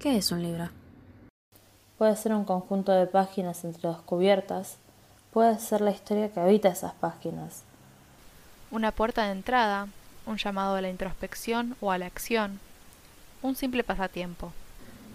[0.00, 0.70] ¿Qué es un libro?
[1.98, 4.78] Puede ser un conjunto de páginas entre dos cubiertas,
[5.30, 7.64] puede ser la historia que habita esas páginas.
[8.70, 9.88] Una puerta de entrada,
[10.24, 12.60] un llamado a la introspección o a la acción,
[13.42, 14.54] un simple pasatiempo.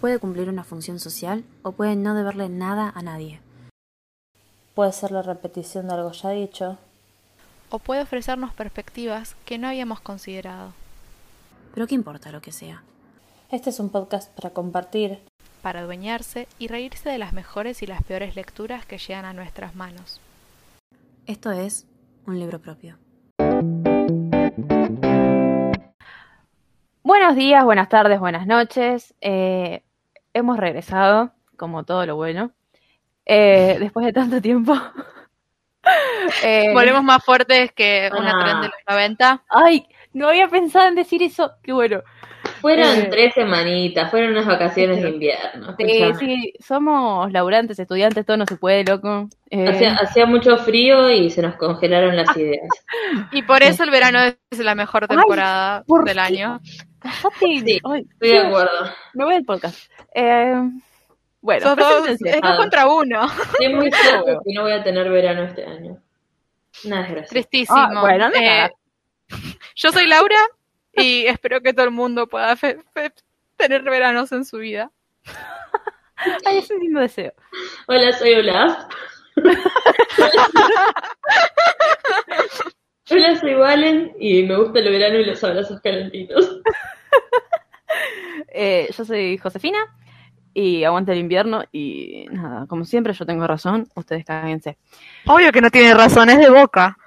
[0.02, 3.40] Puede cumplir una función social o puede no deberle nada a nadie.
[4.76, 6.78] Puede ser la repetición de algo ya dicho.
[7.72, 10.74] O puede ofrecernos perspectivas que no habíamos considerado.
[11.74, 12.84] Pero qué importa lo que sea.
[13.52, 15.20] Este es un podcast para compartir,
[15.62, 19.76] para adueñarse y reírse de las mejores y las peores lecturas que llegan a nuestras
[19.76, 20.20] manos.
[21.28, 21.86] Esto es
[22.26, 22.98] un libro propio.
[27.04, 29.14] Buenos días, buenas tardes, buenas noches.
[29.22, 29.84] Eh,
[30.34, 32.52] hemos regresado, como todo lo bueno,
[33.28, 34.76] eh, después de tanto tiempo.
[36.44, 38.44] Eh, Volvemos más fuertes que una ah.
[38.44, 39.44] tren de los 90.
[39.50, 41.52] Ay, no había pensado en decir eso.
[41.62, 42.02] Qué bueno.
[42.66, 45.76] Fueron eh, tres semanitas, fueron unas vacaciones de invierno.
[45.78, 49.30] Sí, sí, somos laburantes, estudiantes, todo no se puede, loco.
[49.52, 49.68] Eh,
[50.02, 52.68] hacía, mucho frío y se nos congelaron las ideas.
[53.32, 54.18] Y por eso el verano
[54.50, 56.60] es la mejor temporada del año.
[57.40, 58.90] Sí, estoy de acuerdo.
[59.14, 59.88] Me voy al podcast.
[60.16, 60.56] Eh,
[61.42, 63.28] bueno, es contra uno.
[63.52, 66.00] Estoy muy seguro que no voy a tener verano este año.
[66.84, 67.30] Una desgracia.
[67.30, 67.78] Tristísimo.
[67.78, 68.72] Ah, bueno, eh,
[69.76, 70.40] yo soy Laura
[70.96, 72.56] y espero que todo el mundo pueda
[73.58, 74.92] tener veranos en su vida.
[76.46, 77.34] Ay, es lindo deseo.
[77.88, 78.86] Hola, soy Olaf.
[83.10, 86.62] Hola, soy Valen y me gusta el verano y los abrazos calentitos.
[88.58, 89.78] Eh, yo soy Josefina
[90.54, 94.78] y aguanta el invierno y nada, como siempre yo tengo razón, ustedes cáguense.
[95.26, 96.98] Obvio que no tiene razón, es de boca.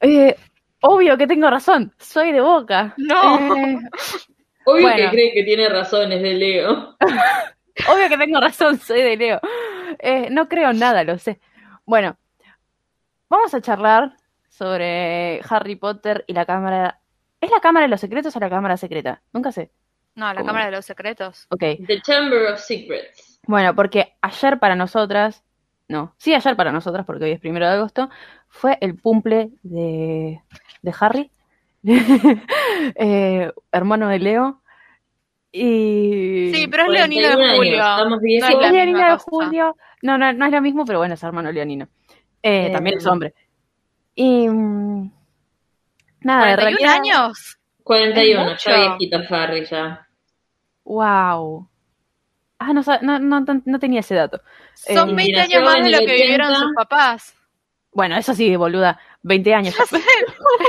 [0.00, 0.36] Eh,
[0.82, 2.94] Obvio que tengo razón, soy de boca.
[2.96, 3.56] No.
[3.56, 3.78] Eh,
[4.64, 6.96] Obvio que cree que tiene razón, es de Leo.
[7.88, 9.40] Obvio que tengo razón, soy de Leo.
[9.98, 11.40] Eh, no creo nada, lo sé.
[11.84, 12.16] Bueno,
[13.28, 14.16] vamos a charlar
[14.48, 17.00] sobre Harry Potter y la cámara.
[17.40, 19.22] ¿Es la cámara de los secretos o la cámara secreta?
[19.32, 19.70] Nunca sé.
[20.14, 21.46] No, la cámara de los secretos.
[21.50, 21.60] Ok.
[21.86, 23.40] The Chamber of Secrets.
[23.46, 25.42] Bueno, porque ayer para nosotras,
[25.90, 28.08] no, sí ayer para nosotras, porque hoy es primero de agosto,
[28.48, 30.40] fue el cumple de
[30.82, 31.30] de Harry,
[32.94, 34.62] eh, hermano de Leo.
[35.52, 36.52] Y...
[36.54, 37.82] Sí, pero es Leonino de Julio.
[38.08, 39.76] No es, Leonino de Julio.
[40.02, 41.88] No, no, no es lo mismo, pero bueno, es hermano Leonino.
[42.42, 43.34] Eh, eh, también es hombre.
[44.14, 44.48] Y.
[44.48, 45.10] Mm,
[46.20, 47.58] nada, ¿41 de años?
[47.82, 50.06] 41, ya viejito Harry ya.
[50.84, 51.68] Wow.
[52.62, 54.42] Ah, no, no, no, no tenía ese dato.
[54.74, 57.34] Son 20 años más de lo que vivieron sus papás.
[57.90, 59.00] Bueno, eso sí, boluda.
[59.22, 59.74] 20 años.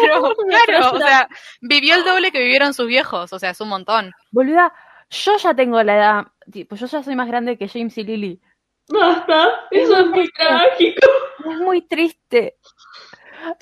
[0.02, 1.28] pero claro, o sea,
[1.60, 4.14] vivió el doble que vivieron sus viejos, o sea, es un montón.
[4.32, 4.74] Boluda,
[5.10, 8.42] yo ya tengo la edad, tipo, yo ya soy más grande que James y Lily.
[8.88, 11.08] Basta, eso es muy trágico.
[11.40, 12.56] Es muy triste.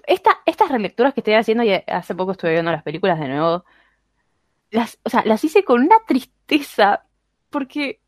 [0.06, 3.66] Esta, estas relecturas que estoy haciendo, y hace poco estuve viendo las películas de nuevo,
[4.70, 7.04] las, o sea, las hice con una tristeza,
[7.50, 8.02] porque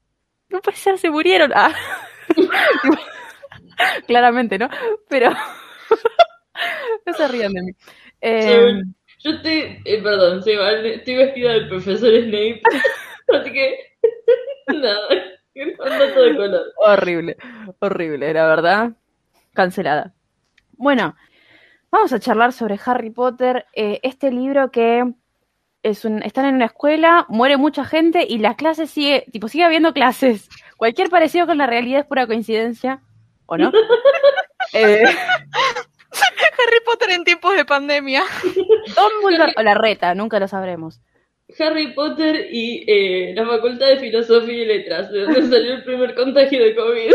[0.52, 1.52] no puede ser, se murieron.
[1.56, 1.74] Ah.
[4.08, 4.70] Claramente, ¿no?
[5.10, 5.32] Pero
[7.06, 7.72] no se rían de mí.
[8.22, 8.82] Eh,
[9.20, 12.62] yo estoy, eh, perdón, estoy vestida del profesor Snape,
[13.34, 13.78] así que
[14.68, 15.08] nada,
[15.78, 16.74] todo de color.
[16.78, 17.38] Horrible,
[17.80, 18.92] horrible, la verdad.
[19.54, 20.14] Cancelada.
[20.74, 21.16] Bueno,
[21.92, 25.14] vamos a charlar sobre Harry Potter, eh, este libro que
[25.84, 29.64] es un, están en una escuela, muere mucha gente y las clases sigue, tipo, sigue
[29.64, 30.50] habiendo clases.
[30.78, 33.02] Cualquier parecido con la realidad es pura coincidencia,
[33.46, 33.72] ¿o no?
[34.74, 35.03] eh,
[36.14, 38.24] Harry Potter en tiempos de pandemia.
[39.24, 41.02] Dumbledore o la reta, nunca lo sabremos.
[41.59, 46.16] Harry Potter y eh, la Facultad de Filosofía y Letras, de donde salió el primer
[46.16, 47.12] contagio de COVID.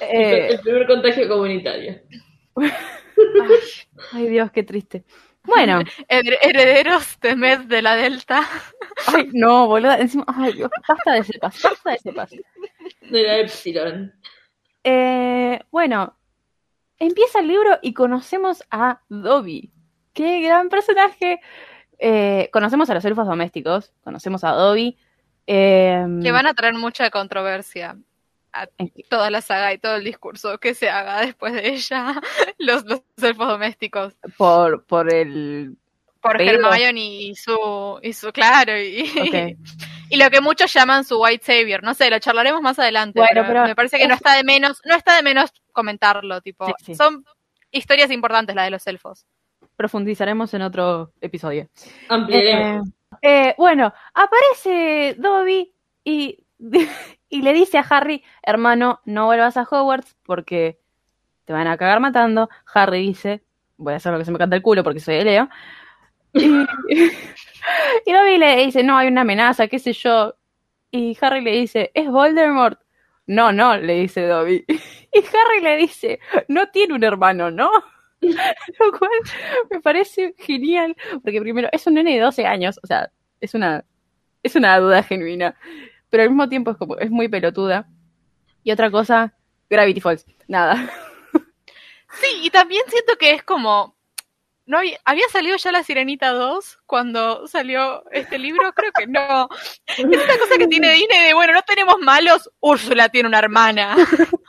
[0.00, 2.00] Eh, el primer contagio comunitario.
[4.12, 5.04] Ay, Dios, qué triste.
[5.48, 5.80] Bueno.
[6.08, 8.46] Herederos de Med de la Delta.
[9.06, 9.92] Ay, no, boludo.
[9.92, 12.36] Encima, ay, Dios, basta de ese paso, basta de ese paso.
[13.00, 14.12] De la Epsilon.
[14.84, 16.16] Eh, bueno,
[16.98, 19.72] empieza el libro y conocemos a Dobby.
[20.12, 21.40] Qué gran personaje.
[21.98, 24.98] Eh, conocemos a los elfos domésticos, conocemos a Dobby.
[25.46, 27.96] Em, que van a traer mucha controversia
[28.52, 28.66] a
[29.08, 32.20] toda la saga y todo el discurso que se haga después de ella,
[32.58, 34.14] los, los elfos domésticos.
[34.36, 35.76] Por, por el
[36.20, 39.08] por Hermione y su, y su, claro, y,
[40.10, 43.64] y lo que muchos llaman su White Savior, no sé, lo charlaremos más adelante, pero,
[43.64, 46.66] me parece que no está de menos, no está de menos comentarlo, tipo,
[46.96, 47.24] son
[47.70, 49.26] historias importantes la de los elfos.
[49.76, 51.68] Profundizaremos en otro episodio.
[52.08, 52.88] Ampliaremos.
[53.22, 55.72] Eh, bueno, aparece Dobby
[56.04, 56.44] y,
[57.28, 60.78] y le dice a Harry, hermano, no vuelvas a Hogwarts porque
[61.44, 62.48] te van a cagar matando.
[62.74, 63.42] Harry dice,
[63.76, 65.48] voy a hacer lo que se me canta el culo porque soy de Leo.
[66.34, 66.48] Y,
[68.06, 70.34] Dobby le dice, no, hay una amenaza, qué sé yo.
[70.90, 72.80] Y Harry le dice, es Voldemort.
[73.26, 74.64] No, no, le dice Dobby.
[75.10, 77.70] Y Harry le dice, no tiene un hermano, ¿no?
[78.20, 79.10] Lo cual
[79.70, 83.10] me parece genial, porque primero es un nene de 12 años, o sea,
[83.40, 83.86] es una,
[84.42, 85.56] es una duda genuina,
[86.10, 87.88] pero al mismo tiempo es como, es muy pelotuda.
[88.62, 89.34] Y otra cosa,
[89.70, 90.90] Gravity Falls, nada.
[92.10, 93.94] Sí, y también siento que es como,
[94.68, 99.48] no había, salido ya la Sirenita 2 cuando salió este libro, creo que no.
[99.86, 103.96] Es una cosa que tiene Disney de, bueno, no tenemos malos, Úrsula tiene una hermana.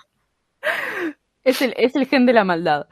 [1.41, 2.85] Es el, es el gen de la maldad.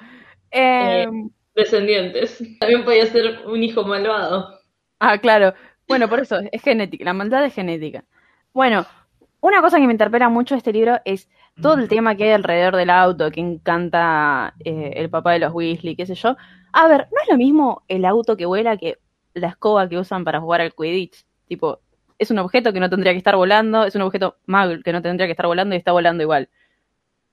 [0.51, 2.41] Eh, em, descendientes.
[2.59, 4.57] También podía ser un hijo malvado.
[4.99, 5.53] Ah, claro.
[5.85, 7.03] Bueno, por eso, es genética.
[7.03, 8.05] La maldad es genética.
[8.57, 8.87] Bueno,
[9.39, 11.29] una cosa que me interpela mucho este libro es
[11.61, 15.53] todo el tema que hay alrededor del auto, que encanta eh, el papá de los
[15.53, 16.35] Weasley, qué sé yo.
[16.73, 18.97] A ver, ¿no es lo mismo el auto que vuela que
[19.35, 21.23] la escoba que usan para jugar al Quidditch?
[21.47, 21.81] Tipo,
[22.17, 25.03] es un objeto que no tendría que estar volando, es un objeto Muggle que no
[25.03, 26.49] tendría que estar volando y está volando igual.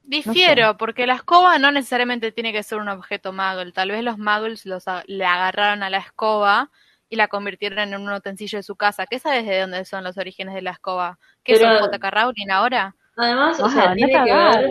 [0.03, 3.73] Difiero, porque la escoba no necesariamente tiene que ser un objeto Muggle.
[3.73, 6.71] Tal vez los Muggles los, le agarraron a la escoba
[7.09, 9.07] y la convirtieron en un utensilio de su casa.
[9.07, 11.19] ¿Qué sabes de dónde son los orígenes de la escoba?
[11.43, 12.11] ¿Qué son J.K.
[12.11, 12.95] Rowling ahora?
[13.17, 14.71] Además, o sea, tiene que ver...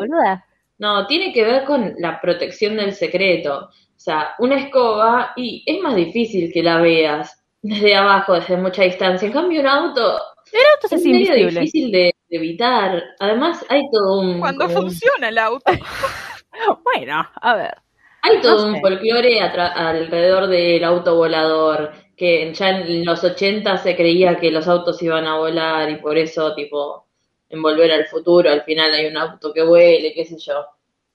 [0.80, 3.70] No, tiene que ver con la protección del secreto.
[3.70, 8.84] O sea, una escoba, y es más difícil que la veas desde abajo, desde mucha
[8.84, 9.28] distancia.
[9.28, 10.20] En cambio, un auto,
[10.52, 13.02] el auto es, medio difícil de, evitar.
[13.20, 14.40] Además, hay todo un...
[14.40, 15.72] Cuando funciona el auto.
[16.84, 17.76] bueno, a ver.
[18.24, 24.38] Hay todo un folclore alrededor del auto volador, que ya en los 80 se creía
[24.38, 27.06] que los autos iban a volar y por eso, tipo,
[27.50, 30.65] en Volver al Futuro, al final hay un auto que vuele, qué sé yo.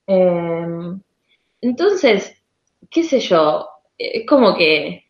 [0.06, 1.00] Em,
[1.60, 2.34] entonces,
[2.90, 5.04] qué sé yo, es como que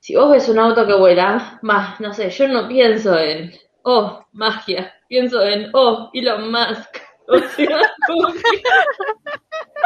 [0.00, 3.52] si vos ves un auto que vuela, más, no sé, yo no pienso en,
[3.84, 6.98] oh, magia, pienso en, oh, Elon Musk.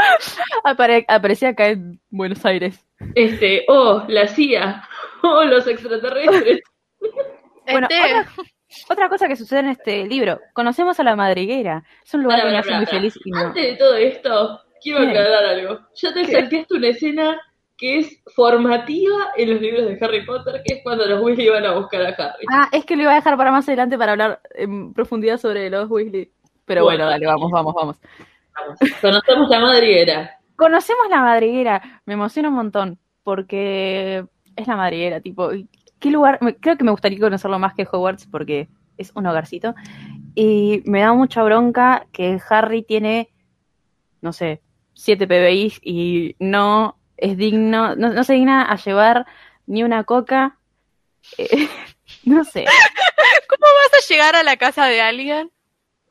[0.00, 0.44] O sea,
[1.06, 2.84] aparecía acá en Buenos Aires.
[3.14, 4.82] Este, oh, la CIA,
[5.22, 6.60] oh, los extraterrestres.
[7.70, 8.44] bueno, este,
[8.88, 12.50] otra, cosa que sucede en este libro, conocemos a la madriguera, es un lugar que
[12.50, 13.18] me hace muy feliz.
[13.34, 15.78] Antes de todo esto, quiero aclarar algo.
[15.94, 17.40] Ya te salteaste una escena
[17.76, 21.64] que es formativa en los libros de Harry Potter, que es cuando los Weasley iban
[21.64, 22.44] a buscar a Harry.
[22.52, 25.70] Ah, es que lo iba a dejar para más adelante para hablar en profundidad sobre
[25.70, 26.30] los Weasley.
[26.64, 27.96] Pero bueno, dale, vamos, vamos, vamos.
[29.00, 30.38] Conocemos la madriguera.
[30.56, 32.02] Conocemos la madriguera.
[32.04, 34.26] Me emociona un montón, porque
[34.58, 35.50] es la madriguera, tipo,
[35.98, 36.38] ¿qué lugar?
[36.60, 39.74] Creo que me gustaría conocerlo más que Hogwarts, porque es un hogarcito.
[40.34, 43.30] Y me da mucha bronca que Harry tiene,
[44.20, 44.60] no sé,
[44.94, 49.26] siete PBIs y no es digno, no, se digna a llevar
[49.66, 50.58] ni una coca.
[51.36, 51.68] Eh,
[52.24, 52.64] no sé.
[53.48, 55.50] ¿Cómo vas a llegar a la casa de alguien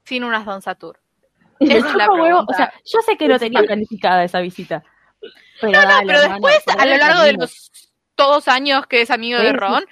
[0.06, 1.00] sin unas Don Satur?
[1.60, 4.84] es la o sea, yo sé que no tenía planificada esa visita.
[5.64, 7.72] no, no, pero después, a lo largo de los
[8.18, 9.86] todos años que es amigo de Ron,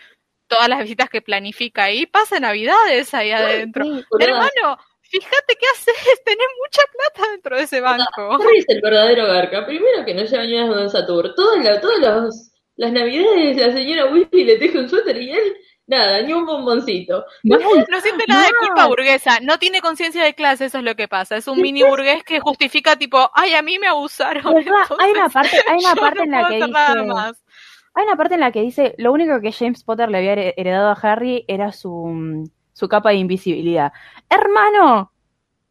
[0.47, 3.85] todas las visitas que planifica ahí, pasa navidades ahí adentro.
[4.19, 8.33] Hermano, fíjate qué haces, tenés mucha plata dentro de ese banco.
[8.33, 9.65] Harry es el verdadero garca.
[9.65, 11.33] Primero que no lleva ni a Don Satur.
[11.35, 15.55] Todas todas las navidades la señora Weasley le teje un suéter y él,
[15.87, 17.25] nada, ni un bomboncito.
[17.43, 17.57] No,
[18.01, 21.37] siente nada de culpa burguesa, no tiene conciencia de clase, eso es lo que pasa.
[21.37, 24.57] Es un mini burgués que justifica tipo, ay, a mí me abusaron.
[24.99, 27.44] hay una parte, hay una parte en la que dice...
[27.95, 30.89] Hay una parte en la que dice, lo único que James Potter le había heredado
[30.89, 33.91] a Harry era su su capa de invisibilidad.
[34.29, 35.11] ¡Hermano!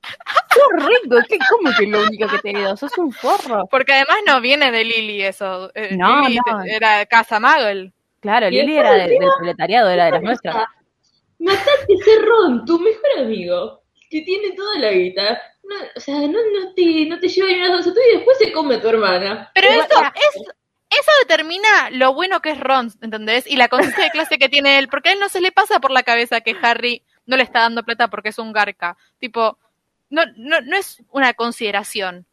[0.02, 1.16] ¡Qué rico!
[1.28, 2.76] ¿Qué, ¿Cómo que lo único que te heredó?
[2.76, 3.66] Sos un forro.
[3.70, 5.70] Porque además no viene de Lily eso.
[5.74, 6.64] Eh, no, no.
[6.64, 7.92] Era de Casa Magel.
[8.20, 10.56] Claro, Lily era del proletariado, era de las nuestras.
[11.38, 15.42] Mataste Ron, tu mejor amigo, que tiene toda la guita.
[15.94, 18.78] o sea, no, no, te, no te lleva ni una dos y después se come
[18.78, 19.50] tu hermana.
[19.54, 20.54] Pero eso es
[21.00, 23.46] eso determina lo bueno que es Ron, ¿entendés?
[23.46, 25.80] Y la conciencia de clase que tiene él, porque a él no se le pasa
[25.80, 28.96] por la cabeza que Harry no le está dando plata porque es un garca.
[29.18, 29.58] Tipo,
[30.10, 32.26] no, no, no es una consideración.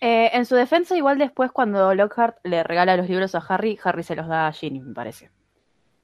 [0.00, 4.02] Eh, en su defensa, igual después cuando Lockhart le regala los libros a Harry, Harry
[4.02, 5.30] se los da a Ginny, me parece.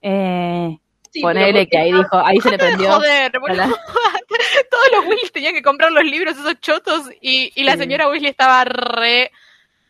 [0.00, 0.78] Eh,
[1.20, 2.92] ponele que ahí dijo, ahí se le prendió.
[2.92, 3.32] Joder,
[4.70, 8.30] Todos los Weasley tenían que comprar los libros esos chotos y, y la señora Weasley
[8.30, 9.30] estaba re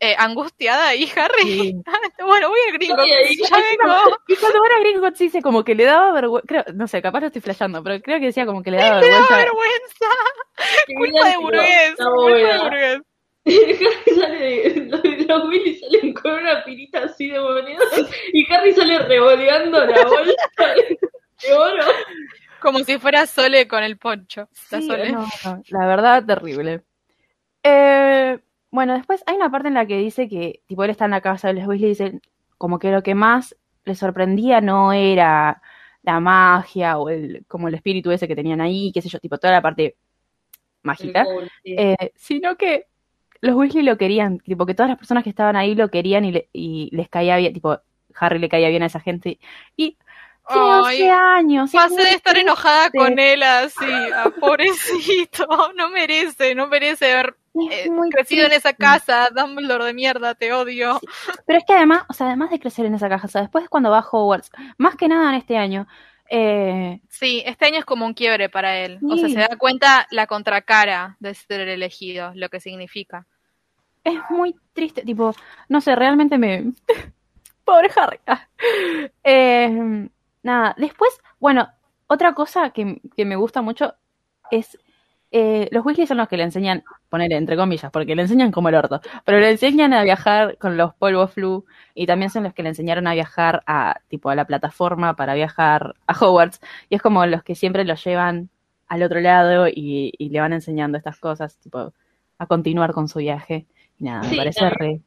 [0.04, 1.80] eh, angustiada y Harry,
[2.26, 4.18] bueno, voy a Gringotts, ya vengo.
[4.26, 7.26] Y cuando van a Gringotts dice como que le daba vergüenza, no sé, capaz lo
[7.28, 9.21] estoy flasheando, pero creo que decía como que le daba vergüenza.
[9.21, 10.06] Le daba vergüenza.
[10.97, 13.00] culpa de burgués, culpa de burgués.
[13.44, 17.88] Harry sale de, los Willy salen con una pirita así de monedas
[18.32, 20.75] y Harry sale revoleando la bolsa
[21.42, 21.85] de oro.
[22.61, 24.49] Como si fuera Sole con el poncho.
[24.73, 26.82] la verdad, terrible.
[27.62, 28.38] Eh,
[28.73, 31.21] bueno, después hay una parte en la que dice que, tipo, él está en la
[31.21, 32.21] casa de los Weasley y dice
[32.57, 35.61] como que lo que más le sorprendía no era
[36.02, 39.37] la magia o el, como el espíritu ese que tenían ahí, qué sé yo, tipo,
[39.37, 39.97] toda la parte
[40.83, 41.26] mágica,
[41.64, 42.87] eh, sino que
[43.43, 46.49] los Weasley lo querían, tipo, que todas las personas que estaban ahí lo querían y,
[46.52, 47.79] y les caía bien, tipo,
[48.14, 49.38] Harry le caía bien a esa gente.
[49.76, 49.99] Y
[50.49, 51.73] tiene años.
[51.73, 57.88] Pasé de estar enojada con él así, ah, pobrecito, no merece, no merece haber eh,
[58.11, 61.00] crecido en esa casa, Dumbledore de mierda, te odio.
[61.47, 63.99] Pero es que además, o sea, además de crecer en esa casa, después cuando va
[63.99, 65.87] a Hogwarts, más que nada en este año,
[66.28, 67.00] eh...
[67.09, 68.99] Sí, este año es como un quiebre para él.
[69.09, 73.26] O sea, se da cuenta la contracara de ser elegido, lo que significa.
[74.02, 75.35] Es muy triste, tipo,
[75.68, 76.73] no sé, realmente me...
[77.64, 78.18] Pobre Harry.
[79.23, 80.09] eh,
[80.42, 81.68] nada, después, bueno,
[82.06, 83.94] otra cosa que, me gusta mucho
[84.50, 84.78] es
[85.32, 88.68] eh, los Weasley son los que le enseñan, poner entre comillas, porque le enseñan como
[88.68, 92.52] el orto, pero le enseñan a viajar con los polvos flu y también son los
[92.54, 96.96] que le enseñaron a viajar a tipo a la plataforma para viajar a Hogwarts y
[96.96, 98.50] es como los que siempre lo llevan
[98.88, 101.92] al otro lado y, le van enseñando estas cosas, tipo
[102.38, 103.66] a continuar con su viaje
[103.98, 105.00] y nada, me parece re.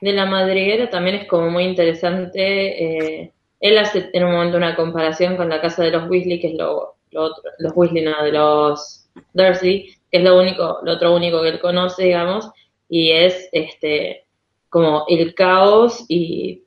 [0.00, 4.76] De la madriguera también es como muy interesante eh, él hace en un momento una
[4.76, 8.32] comparación con la casa de los Weasley, que es lo, otro, los Weasley, no, de
[8.32, 12.50] los Dursley, que es lo único, lo otro único que él conoce, digamos,
[12.88, 14.24] y es este
[14.68, 16.64] como el caos y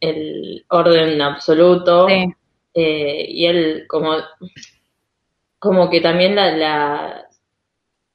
[0.00, 2.08] el orden absoluto.
[2.72, 4.14] Eh, y él como,
[5.58, 7.28] como que también la, la,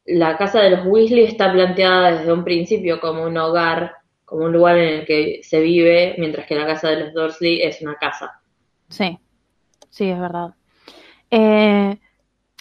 [0.06, 4.54] la casa de los Weasley está planteada desde un principio como un hogar como un
[4.54, 7.96] lugar en el que se vive, mientras que la casa de los Dursley es una
[7.96, 8.42] casa.
[8.90, 9.18] Sí,
[9.90, 10.56] sí, es verdad.
[11.30, 11.98] Eh,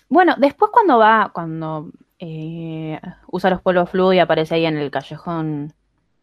[0.09, 4.91] bueno, después cuando va, cuando eh, usa los polvos flu y aparece ahí en el
[4.91, 5.75] callejón,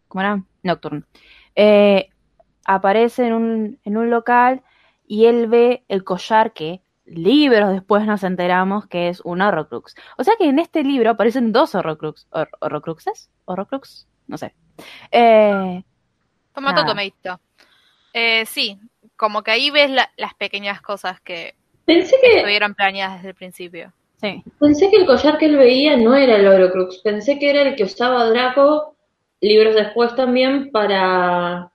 [0.07, 0.43] ¿cómo era?
[0.63, 1.03] Nocturne.
[1.55, 2.09] Eh,
[2.65, 4.63] aparece en un, en un local
[5.05, 9.95] y él ve el collar que libros después nos enteramos que es un Horrocrux.
[10.17, 12.27] O sea que en este libro aparecen dos Horrocrux.
[12.59, 13.29] ¿Horrocruxes?
[13.45, 14.07] ¿Horrocrux?
[14.27, 14.55] No sé.
[15.11, 15.83] Eh,
[16.53, 17.41] Tomato tomato.
[18.13, 18.79] Eh, sí,
[19.15, 23.93] como que ahí ves las pequeñas cosas que, Pensé que estuvieron planeadas desde el principio.
[24.19, 24.43] Sí.
[24.59, 26.99] Pensé que el collar que él veía no era el Horocrux.
[26.99, 28.95] Pensé que era el que usaba Draco
[29.39, 31.71] libros después también para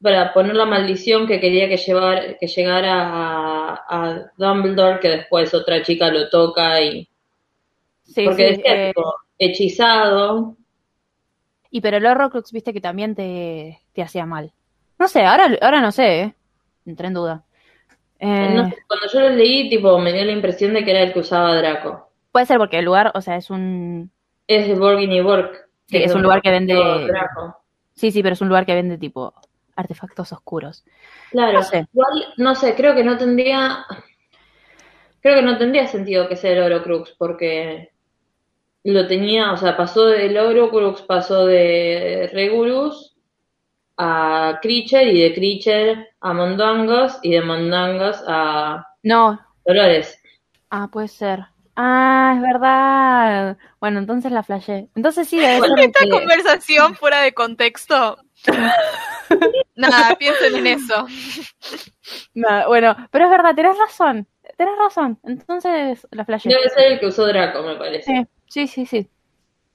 [0.00, 5.82] para poner la maldición que quería que llevar que llegara a, Dumbledore que después otra
[5.82, 7.08] chica lo toca y
[8.04, 8.94] sí, porque decía eh,
[9.38, 10.56] hechizado
[11.70, 14.52] y pero el Horrocrux, viste que también te, te hacía mal.
[14.98, 16.34] No sé, ahora, ahora no sé, ¿eh?
[16.86, 17.44] entré en duda.
[18.20, 21.20] Eh, cuando yo lo leí, tipo, me dio la impresión de que era el que
[21.20, 22.10] usaba Draco.
[22.32, 24.10] Puede ser porque el lugar, o sea, es un...
[24.46, 25.52] Es de Borgin y Borg.
[25.86, 26.74] Sí, es, un lugar que vende...
[26.74, 27.56] Draco.
[27.94, 29.34] Sí, sí, pero es un lugar que vende tipo
[29.76, 30.84] artefactos oscuros.
[31.30, 31.86] Claro, no sé.
[31.92, 33.84] Igual, no sé, creo que no tendría...
[35.20, 37.92] Creo que no tendría sentido que sea el Horocrux, porque
[38.84, 43.07] lo tenía, o sea, pasó de Logrocrux, pasó de Regulus
[43.98, 49.40] a Creature y de Creature a Mondangos y de Mondangos a no.
[49.66, 50.20] Dolores.
[50.70, 51.44] Ah, puede ser.
[51.76, 53.56] Ah, es verdad.
[53.80, 54.88] Bueno, entonces la flashé.
[54.94, 58.18] Entonces sí, debe ser Esta conversación fuera de contexto.
[59.76, 61.06] Nada, piensen en eso.
[62.34, 64.26] Nada, bueno, pero es verdad, tenés razón.
[64.56, 65.20] Tenés razón.
[65.22, 66.48] Entonces la flashé.
[66.48, 68.26] Debe ser el que usó Draco, me parece.
[68.46, 69.08] Sí, sí, sí.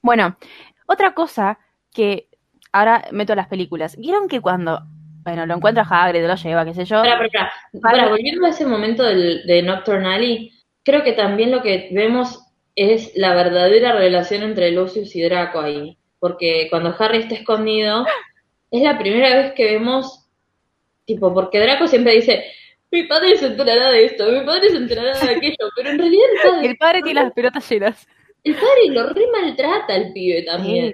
[0.02, 0.38] Bueno,
[0.88, 1.60] otra cosa
[1.94, 2.28] que
[2.74, 3.96] ahora meto las películas.
[3.98, 4.82] ¿Vieron que cuando,
[5.24, 7.02] bueno, lo encuentra Hagrid, lo lleva, qué sé yo?
[7.02, 7.52] Para, para,
[7.82, 10.52] para, volviendo a ese momento del, de Nocturne Alley,
[10.84, 12.40] creo que también lo que vemos
[12.76, 15.98] es la verdadera relación entre Lucius y Draco ahí.
[16.20, 18.06] Porque cuando Harry está escondido,
[18.72, 20.28] es la primera vez que vemos,
[21.06, 22.46] tipo, porque Draco siempre dice,
[22.92, 26.26] mi padre se enterará de esto, mi padre se enterará de aquello, pero en realidad
[26.62, 28.08] el el padre tiene las pelotas llenas.
[28.44, 30.94] El padre lo re maltrata al pibe también.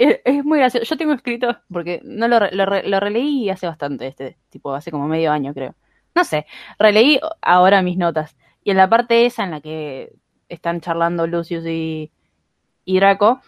[0.00, 0.86] Es, muy gracioso.
[0.86, 5.30] Yo tengo escrito, porque no lo, lo, releí hace bastante, este tipo, hace como medio
[5.30, 5.74] año creo.
[6.14, 6.46] No sé,
[6.78, 8.34] releí ahora mis notas.
[8.64, 10.12] Y en la parte esa en la que
[10.48, 12.10] están charlando Lucius y,
[12.86, 13.42] y Draco,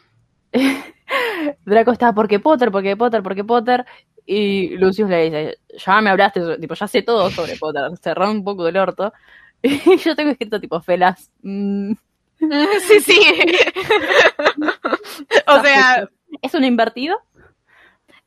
[1.65, 3.87] Draco está, porque Potter, porque Potter, porque Potter.
[4.27, 8.45] Y Lucius le dice, ya me hablaste, tipo, ya sé todo sobre Potter, cerró un
[8.45, 9.13] poco del orto.
[9.63, 11.31] Y yo tengo escrito tipo, Felas.
[11.43, 11.93] Mm.
[12.89, 13.21] Sí, sí.
[15.47, 16.09] o sea...
[16.43, 17.19] ¿Es un invertido?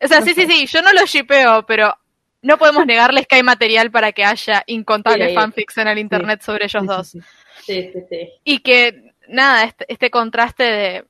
[0.01, 1.95] O sea, sí, sí, sí, yo no lo shipeo, pero
[2.41, 6.65] no podemos negarles que hay material para que haya incontables fanfics en el internet sobre
[6.65, 7.09] ellos dos.
[7.63, 8.29] Sí, sí, sí.
[8.43, 11.05] Y que, nada, este, este, contraste de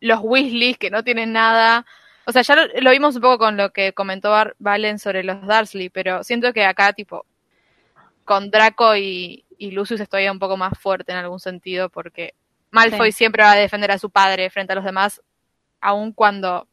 [0.00, 1.86] los Weasleys que no tienen nada.
[2.26, 5.88] O sea, ya lo, vimos un poco con lo que comentó Valen sobre los Dursley,
[5.88, 7.24] pero siento que acá, tipo,
[8.24, 12.34] con Draco y, Lucius estoy un poco más fuerte en algún sentido, porque
[12.70, 15.22] Malfoy siempre va a defender a su padre frente a los demás,
[15.80, 16.66] aun cuando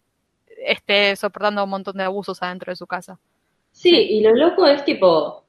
[0.65, 3.19] esté soportando un montón de abusos adentro de su casa.
[3.71, 5.43] Sí, y lo loco es tipo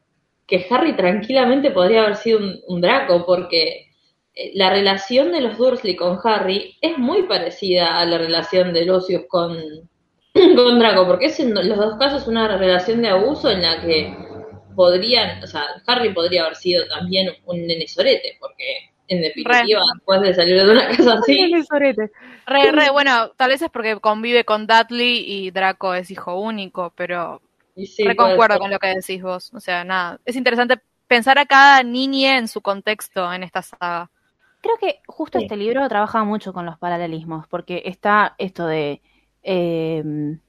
[0.47, 3.91] que Harry tranquilamente podría haber sido un, Draco, porque
[4.35, 8.85] eh, la relación de los Dursley con Harry es muy parecida a la relación de
[8.85, 9.57] Lucius con,
[10.35, 14.17] con Draco, porque es en los dos casos una relación de abuso en la que
[14.77, 20.21] podrían, o sea, Harry podría haber sido también un nene sorete, porque en definitiva, después
[20.21, 21.53] de salir de una casa así.
[22.47, 26.93] Re, re, bueno, tal vez es porque convive con Dudley y Draco es hijo único,
[26.97, 27.41] pero
[28.17, 29.53] concuerdo con lo que decís vos.
[29.55, 30.21] O sea, nada.
[30.25, 34.11] Es interesante pensar a cada niña en su contexto en esta saga.
[34.61, 39.01] Creo que justo este libro trabaja mucho con los paralelismos, porque está esto de
[39.43, 40.41] em,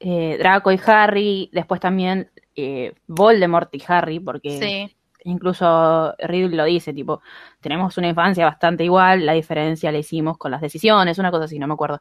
[0.00, 4.90] eh, Draco y Harry, después también eh, Voldemort y Harry, porque
[5.24, 7.20] incluso Riddle lo dice, tipo,
[7.60, 11.58] tenemos una infancia bastante igual, la diferencia la hicimos con las decisiones, una cosa así,
[11.58, 12.00] no me acuerdo.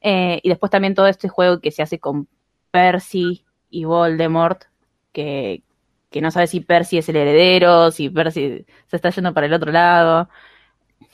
[0.00, 2.28] Eh, y después también todo este juego que se hace con
[2.70, 4.62] Percy y Voldemort,
[5.12, 5.62] que,
[6.10, 9.54] que no sabe si Percy es el heredero, si Percy se está yendo para el
[9.54, 10.28] otro lado.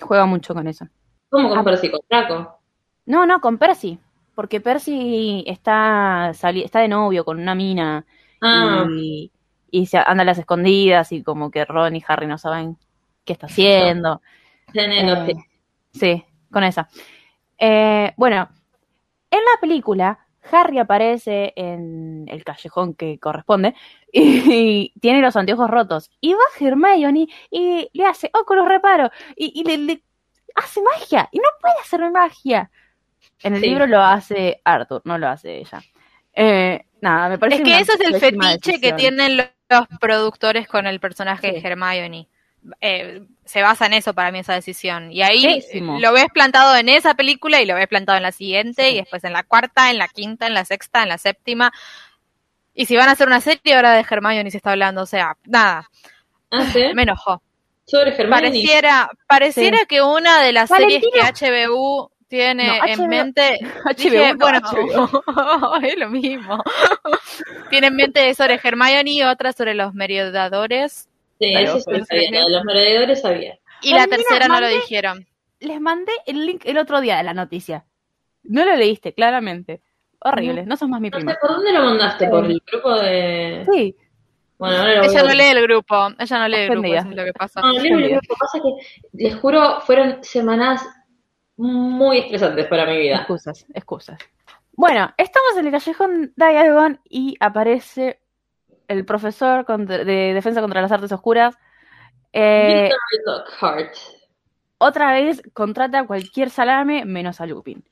[0.01, 0.87] Juega mucho con eso.
[1.29, 1.65] ¿Cómo con ah.
[1.65, 1.91] Percy?
[1.91, 2.61] ¿Con Draco?
[3.07, 3.99] No, no, con Percy.
[4.35, 8.07] Porque Percy está, está de novio con una mina.
[8.41, 8.87] Ah.
[8.91, 9.31] Y,
[9.71, 12.77] y se anda a las escondidas y como que Ron y Harry no saben
[13.25, 14.23] qué está haciendo.
[14.75, 15.35] Eh,
[15.93, 16.89] sí, con esa.
[17.59, 18.49] Eh, bueno,
[19.31, 20.19] en la película
[20.51, 23.75] Harry aparece en el callejón que corresponde
[24.13, 26.11] y, tiene los anteojos rotos.
[26.21, 29.11] Y va Hermione y le hace, oh, con los reparo.
[29.37, 30.03] Y, le,
[30.55, 31.29] hace magia.
[31.33, 32.71] Y no puede hacer magia.
[33.43, 35.81] En el libro lo hace Arthur, no lo hace ella.
[36.33, 39.47] Eh, nada, me parece Es que ese es el fetiche que tienen los,
[40.01, 42.29] productores con el personaje de Hermione.
[42.81, 45.13] Eh, se basa en eso para mí esa decisión.
[45.13, 45.63] Y ahí
[46.01, 49.25] lo ves plantado en esa película y lo ves plantado en la siguiente y después
[49.25, 51.73] en la cuarta, en la quinta, en la sexta, en la séptima.
[52.75, 55.37] Y si van a hacer una serie ahora de Hermione se está hablando, o sea,
[55.45, 55.89] nada.
[56.51, 57.43] Ah, Me enojó.
[57.85, 58.31] Sobre Hermione.
[58.31, 64.61] Pareciera, pareciera que una de las series que HBO tiene en mente HBO, bueno
[65.83, 66.63] es lo mismo
[67.71, 72.65] tiene en mente sobre Hermione y otra sobre los merodeadores Sí, eso sí sabía, los
[72.65, 73.59] merodeadores sabía.
[73.83, 75.27] Y la tercera no lo dijeron.
[75.61, 77.85] Les mandé el link el otro día de la noticia.
[78.43, 79.83] No lo leíste, claramente.
[80.21, 81.37] Horrible, no, sos más mi prima.
[81.41, 82.29] ¿Por dónde lo mandaste?
[82.29, 83.65] ¿Por el grupo de...?
[83.71, 83.97] Sí.
[84.59, 87.33] Bueno, ahora ella no lee el grupo, ella no lee el grupo, es lo que
[87.33, 87.61] pasa.
[87.61, 88.71] No, lee el grupo, pasa que,
[89.13, 90.85] les juro, fueron semanas
[91.59, 93.17] muy estresantes para mi vida.
[93.17, 94.19] Excusas, excusas.
[94.73, 98.21] Bueno, estamos en el callejón Diagon y aparece
[98.87, 101.57] el profesor de defensa contra las artes oscuras.
[102.33, 102.89] Eh,
[104.79, 107.85] otra vez contrata a cualquier salame menos a Lupin.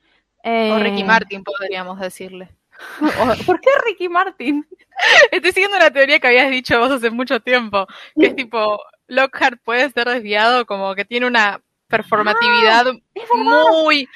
[0.43, 2.49] o Ricky eh, Martin, podríamos decirle.
[3.45, 4.65] ¿Por qué Ricky Martin?
[5.31, 9.59] Estoy siguiendo la teoría que habías dicho vos hace mucho tiempo, que es tipo, Lockhart
[9.61, 12.85] puede ser desviado, como que tiene una performatividad
[13.35, 14.07] muy,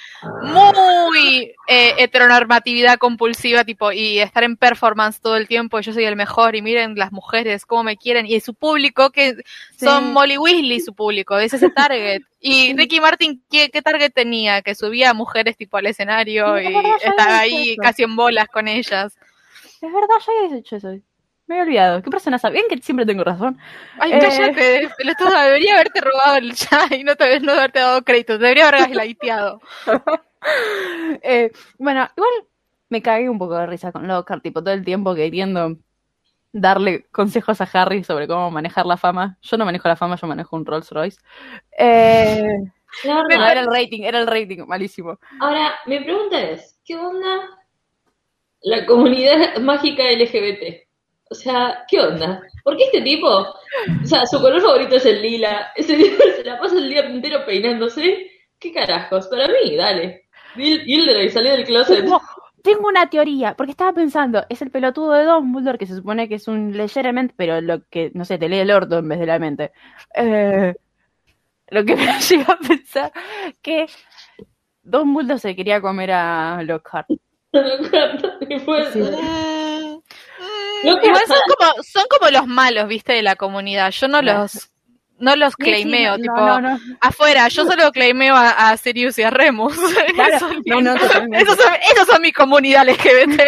[0.41, 6.15] muy eh, heteronormatividad compulsiva, tipo, y estar en performance todo el tiempo, yo soy el
[6.15, 9.35] mejor, y miren las mujeres cómo me quieren, y su público, que
[9.77, 12.21] son Molly Weasley su público, es ese target.
[12.39, 14.61] Y Ricky Martin, ¿qué, target tenía?
[14.61, 19.15] Que subía a mujeres tipo al escenario y estaba ahí casi en bolas con ellas.
[19.81, 21.10] Es verdad, ya habías hecho eso.
[21.51, 22.01] Me he olvidado.
[22.01, 23.59] ¿Qué persona sabían que siempre tengo razón?
[23.99, 24.83] Ay, cállate.
[24.85, 24.89] Eh...
[24.97, 28.37] debería haberte robado el chat y no, te, no haberte dado crédito.
[28.37, 29.59] Debería haber gaslighteado.
[31.21, 32.31] eh, bueno, igual
[32.87, 35.75] me cagué un poco de risa con Lockhart, tipo todo el tiempo queriendo
[36.53, 39.37] darle consejos a Harry sobre cómo manejar la fama.
[39.41, 41.19] Yo no manejo la fama, yo manejo un Rolls Royce.
[41.77, 42.47] Eh,
[43.03, 45.19] no, era el rating, era el rating, malísimo.
[45.41, 47.59] Ahora, mi pregunta es, ¿qué onda
[48.61, 50.90] la comunidad mágica LGBT?
[51.31, 52.41] O sea, ¿qué onda?
[52.61, 53.25] ¿Por qué este tipo?
[53.29, 55.71] O sea, su color favorito es el lila.
[55.77, 58.29] Ese tipo se la pasa el día entero peinándose.
[58.59, 59.27] ¿Qué carajos?
[59.29, 60.25] Para mí, dale.
[60.55, 62.05] Gilderoy, salí del closet.
[62.61, 66.35] tengo una teoría, porque estaba pensando, es el pelotudo de Dumbledore, que se supone que
[66.35, 69.25] es un legeramente, pero lo que, no sé, te lee el orto en vez de
[69.25, 69.71] la mente.
[70.13, 70.75] Eh,
[71.69, 73.13] lo que me lleva a pensar
[73.61, 73.87] que
[74.83, 77.07] Dumbledore se quería comer a Lockhart.
[77.53, 78.25] Lockhart,
[78.65, 78.91] fue?
[78.91, 78.99] Sí.
[80.83, 83.91] Igual son como, son como los malos, viste, de la comunidad.
[83.91, 84.71] Yo no los
[85.21, 86.35] no los claimeo, tipo,
[86.99, 89.73] afuera, yo solo claimeo a, Sirius y a Remus.
[91.33, 93.39] esos, son, mis comunidades LGBT.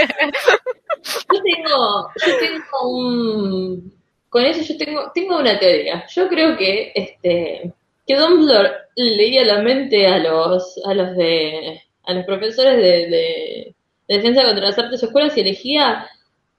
[1.32, 3.93] yo tengo, yo tengo un,
[4.30, 6.06] con eso yo tengo, tengo una teoría.
[6.13, 7.74] Yo creo que este,
[8.06, 13.76] que Dumbledore leía la mente a los, a los de, a los profesores de, de
[14.08, 16.08] defensa contra las artes oscuras y elegía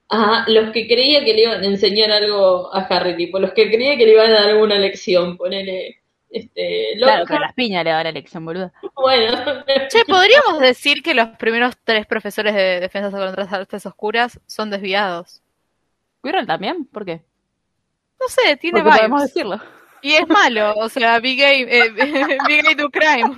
[0.09, 3.71] a los que creía que le iban a enseñar algo a Harry, tipo, los que
[3.71, 6.01] creía que le iban a dar alguna lección, ponele.
[6.31, 8.73] Este, claro, que a las piñas le va a dar la lección, boludo.
[8.97, 9.65] Bueno.
[9.89, 14.69] Che, podríamos decir que los primeros tres profesores de defensa contra las artes oscuras son
[14.71, 15.43] desviados.
[16.23, 16.87] ¿Quirrell también?
[16.87, 17.21] ¿Por qué?
[18.21, 19.61] No sé, tiene Porque podemos decirlo.
[20.03, 21.91] Y es malo, o sea, Big Gay, eh,
[22.49, 23.33] Big Gay do Crime.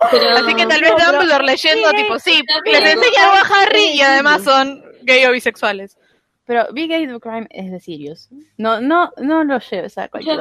[0.00, 4.44] Así que tal vez Dumbledore leyendo, tipo, sí, les enseña algo a Harry y además
[4.44, 5.96] son gay o bisexuales.
[6.48, 8.30] Pero Big Gay do Crime es de Sirius.
[8.56, 10.40] No, no, no lo lleves a cualquier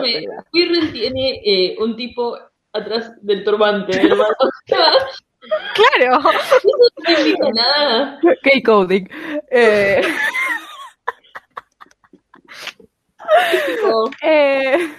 [0.54, 2.38] Quirrell tiene eh, un tipo
[2.72, 4.34] atrás del turbante, hermano.
[4.66, 6.20] claro.
[6.30, 8.22] Eso no significa nada.
[8.42, 9.10] K-coding.
[9.52, 10.02] Eh...
[14.22, 14.94] eh...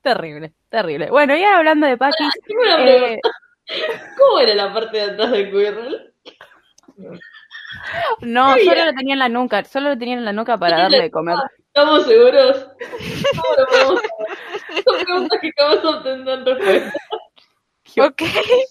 [0.00, 1.10] Terrible, terrible.
[1.10, 2.32] Bueno, ya hablando de Pakis.
[2.78, 3.18] Eh...
[4.16, 6.14] ¿Cómo era la parte de atrás de Quirrell?
[8.20, 11.02] No, solo lo tenía en la nuca, solo lo tenía en la nuca para darle
[11.02, 11.36] de comer.
[11.66, 12.66] ¿Estamos seguros?
[13.36, 14.84] ¿Cómo lo podemos saber?
[14.84, 16.04] Son preguntas que acabas
[16.44, 16.92] respuesta.
[18.00, 18.22] Ok,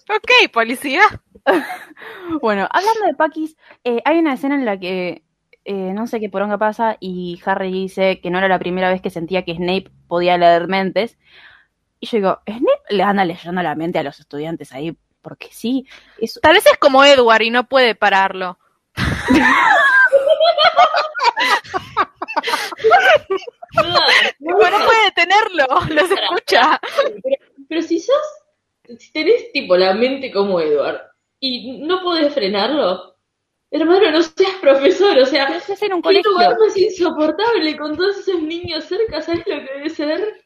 [0.09, 1.01] ok, policía.
[2.41, 5.23] bueno, hablando de Pakis, eh, hay una escena en la que
[5.65, 9.01] eh, no sé qué poronga pasa y Harry dice que no era la primera vez
[9.01, 11.17] que sentía que Snape podía leer mentes.
[11.99, 14.97] Y yo digo, ¿Snape le anda leyendo la mente a los estudiantes ahí?
[15.21, 15.85] Porque sí.
[16.41, 18.59] Tal vez es como Edward y no puede pararlo
[23.79, 26.79] no, puede detenerlo, los escucha.
[27.69, 28.15] Pero, si sos,
[28.97, 31.01] si tenés tipo la mente como Edward
[31.39, 33.15] y no podés frenarlo,
[33.71, 36.31] hermano, no seas profesor, o sea, en un colegio.
[36.67, 40.45] es insoportable con todos esos niños cerca, ¿sabes lo que debe ser?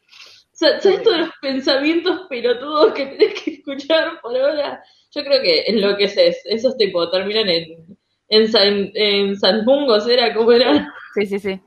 [0.53, 4.83] ¿Sabes todos los pensamientos pelotudos que tenés que escuchar por ahora?
[5.13, 7.97] Yo creo que enloqueces, esos tipo terminan en
[8.31, 10.91] en San, en San Mungos era como era.
[11.13, 11.61] Sí, sí, sí.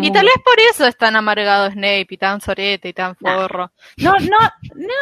[0.00, 3.72] y tal vez por eso es tan amargado Snape y tan sorete y tan forro.
[3.96, 4.38] No, no,
[4.74, 4.94] no.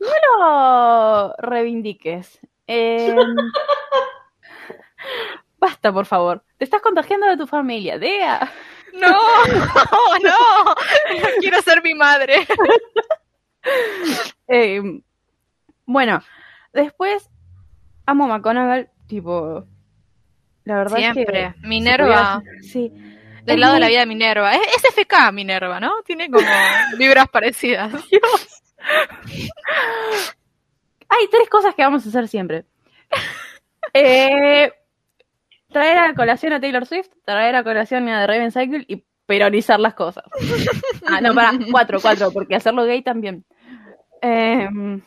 [0.00, 2.40] No lo reivindiques.
[2.66, 3.16] Em,
[5.58, 6.42] basta, por favor.
[6.56, 8.50] Te estás contagiando de tu familia, Dea.
[8.94, 10.36] No, no, no.
[11.40, 12.46] quiero ser mi madre.
[14.46, 15.02] Em,
[15.86, 16.22] bueno,
[16.72, 17.30] después
[18.06, 19.64] amo McGonagall Tipo,
[20.64, 21.44] la verdad Siempre.
[21.44, 22.42] Es que Minerva.
[22.62, 22.92] Sí.
[23.44, 24.56] Del lado de la vida de Minerva.
[24.56, 26.02] Es, FK Minerva, ¿no?
[26.04, 26.44] Tiene como
[26.98, 27.92] vibras parecidas.
[28.10, 28.62] Dios.
[31.08, 32.64] Hay tres cosas que vamos a hacer siempre.
[33.96, 34.72] Eh,
[35.70, 39.78] traer a colación a Taylor Swift, traer a colación a The Raven Cycle y peronizar
[39.78, 40.24] las cosas.
[41.06, 43.44] Ah, no, para, cuatro, cuatro, porque hacerlo gay también.
[44.20, 45.00] Em,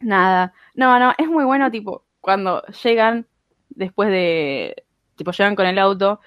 [0.00, 3.26] nada, no, no, es muy bueno, tipo, cuando llegan,
[3.68, 6.20] después de, tipo, llegan con el auto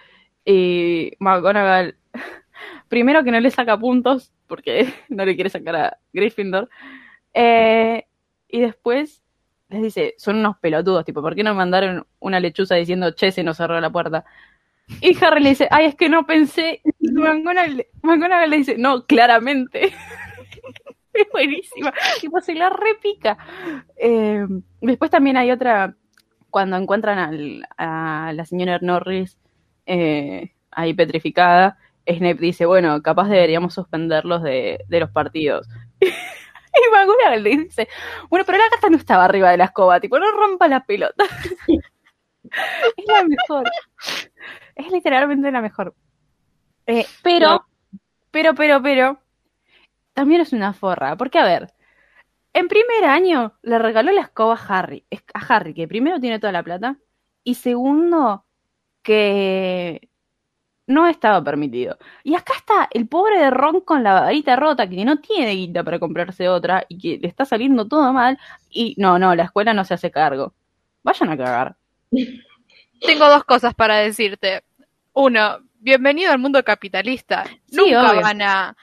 [0.45, 1.97] y McGonagall,
[2.87, 6.69] primero que no le saca puntos, porque no le quiere sacar a Gryffindor,
[7.33, 8.05] eh,
[8.47, 9.23] y después
[9.69, 13.43] les dice, son unos pelotudos, tipo, ¿por qué no mandaron una lechuza diciendo, che, se
[13.43, 14.23] nos cerró la puerta?
[15.01, 16.81] Y Harry le dice, ay, es que no pensé.
[17.01, 19.91] McGonagall, le dice, no, claramente.
[21.21, 21.93] es buenísima.
[22.21, 23.37] Tipo, se la repica.
[23.95, 24.45] Eh,
[24.81, 25.95] después también hay otra,
[26.49, 29.37] cuando encuentran a la señora Norris
[29.87, 35.67] eh, ahí petrificada, Snape dice, bueno, capaz deberíamos suspenderlos de, los partidos.
[36.01, 37.87] y le dice,
[38.29, 41.23] bueno, pero la gata no estaba arriba de la escoba, tipo, no rompa la pelota.
[42.43, 43.69] es la mejor.
[44.75, 45.95] Es literalmente la mejor.
[46.85, 47.65] Eh, pero,
[48.31, 49.19] pero, pero, pero,
[50.17, 51.15] también es una forra.
[51.15, 51.71] Porque, a ver,
[52.51, 55.05] en primer año le regaló la escoba a Harry.
[55.31, 56.97] A Harry, que primero tiene toda la plata.
[57.43, 58.43] Y segundo,
[59.03, 60.09] que
[60.87, 61.99] no estaba permitido.
[62.23, 65.83] Y acá está el pobre de Ron con la varita rota, que no tiene guita
[65.83, 68.39] para comprarse otra y que le está saliendo todo mal.
[68.71, 70.55] Y no, no, la escuela no se hace cargo.
[71.03, 71.75] Vayan a cagar.
[73.01, 74.63] Tengo dos cosas para decirte.
[75.13, 77.45] Uno, bienvenido al mundo capitalista.
[77.71, 78.75] nunca van a,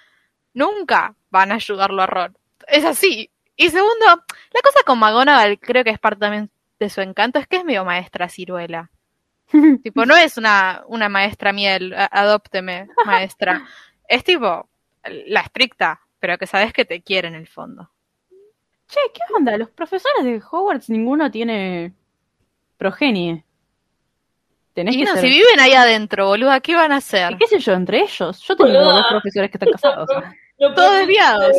[0.54, 2.38] nunca van a ayudarlo a Ron.
[2.66, 3.30] Es así.
[3.56, 7.46] Y segundo, la cosa con McGonagall creo que es parte también de su encanto, es
[7.46, 8.90] que es medio maestra ciruela.
[9.82, 13.64] tipo, no es una, una maestra miel, adópteme, maestra.
[14.08, 14.68] es tipo
[15.04, 17.90] la estricta, pero que sabes que te quiere en el fondo.
[18.88, 19.56] Che, ¿qué onda?
[19.56, 21.92] Los profesores de Hogwarts ninguno tiene
[22.76, 23.44] progenie.
[24.72, 27.36] Tenés y no, si viven ahí adentro, boluda, ¿qué van a hacer?
[27.38, 28.40] qué sé yo, entre ellos?
[28.40, 30.08] Yo tengo dos profesores que están casados.
[30.74, 31.56] Todos desviados.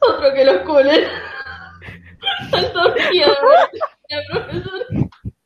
[0.00, 1.08] Otro que los culen.
[2.52, 3.38] Están desviados.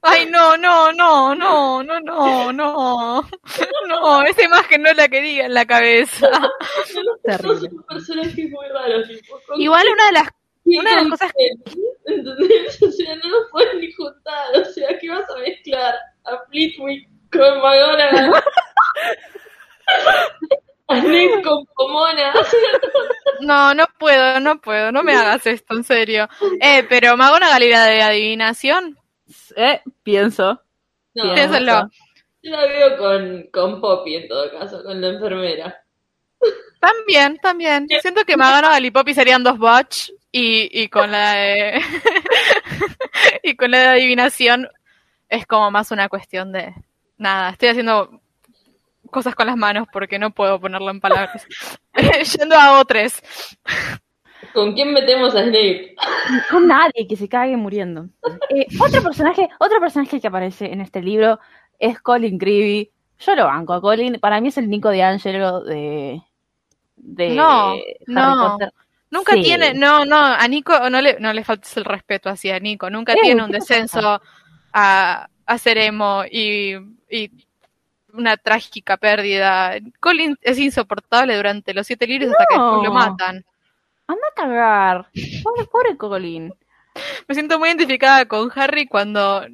[0.04, 3.28] Ay, no, no, no, no, no, no, no.
[3.88, 6.28] No, esa imagen no la quería en la cabeza.
[7.22, 7.70] Terrible.
[7.88, 9.08] personajes muy raros.
[9.56, 10.28] Igual una de las
[10.64, 11.32] una de las cosas
[12.06, 12.82] ¿Entendés?
[12.82, 14.56] O sea, no los puedes ni juntar.
[14.56, 15.94] O sea, ¿qué vas a mezclar?
[16.24, 18.42] A Fleetwick con McGonagall.
[23.40, 24.92] No, no puedo, no puedo.
[24.92, 26.28] No me hagas esto, en serio.
[26.60, 28.98] Eh, pero McGonagall era de adivinación.
[29.56, 30.60] Eh, pienso.
[31.14, 31.90] No, Piénsalo.
[32.42, 35.82] Yo la veo con, con Poppy en todo caso, con la enfermera.
[36.80, 37.86] También, también.
[38.00, 41.80] Siento que McGonagall y Poppy serían dos botch y, y con la de...
[43.42, 44.68] y con la de adivinación
[45.28, 46.74] es como más una cuestión de
[47.16, 48.21] nada, estoy haciendo
[49.12, 51.46] cosas con las manos porque no puedo ponerlo en palabras.
[52.38, 53.22] Yendo a otros.
[54.52, 55.94] ¿Con quién metemos a Snape?
[56.50, 58.08] Con nadie que se cague muriendo.
[58.48, 61.38] Eh, otro personaje, otro personaje que aparece en este libro
[61.78, 62.90] es Colin Creevy.
[63.20, 64.18] Yo lo banco a Colin.
[64.18, 66.20] Para mí es el Nico de Angelo de,
[66.96, 68.52] de no, Harry no.
[68.52, 68.72] Potter.
[69.10, 72.58] Nunca tiene, no, no, a Nico no le, no le faltes el respeto así a
[72.58, 72.88] Nico.
[72.88, 74.22] Nunca tiene un descenso
[74.72, 76.76] a, a ser emo y,
[77.10, 77.30] y
[78.12, 79.74] una trágica pérdida.
[80.00, 83.44] Colin es insoportable durante los siete libros hasta que después lo matan.
[84.06, 85.08] Anda a cagar.
[85.42, 86.54] Pobre, pobre Colin.
[87.26, 89.46] Me siento muy identificada con Harry cuando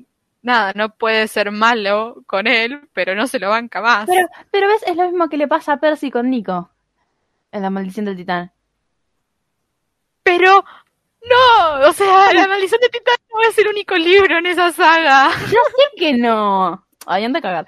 [0.42, 4.06] nada, no puede ser malo con él, pero no se lo banca más.
[4.06, 6.70] Pero, pero ves, es lo mismo que le pasa a Percy con Nico.
[7.52, 8.52] En la maldición del titán.
[10.22, 10.64] Pero
[11.22, 15.30] no, o sea, la maldición del titán no es el único libro en esa saga.
[15.46, 16.84] Yo sé que no.
[17.06, 17.66] Ay, anda a cagar.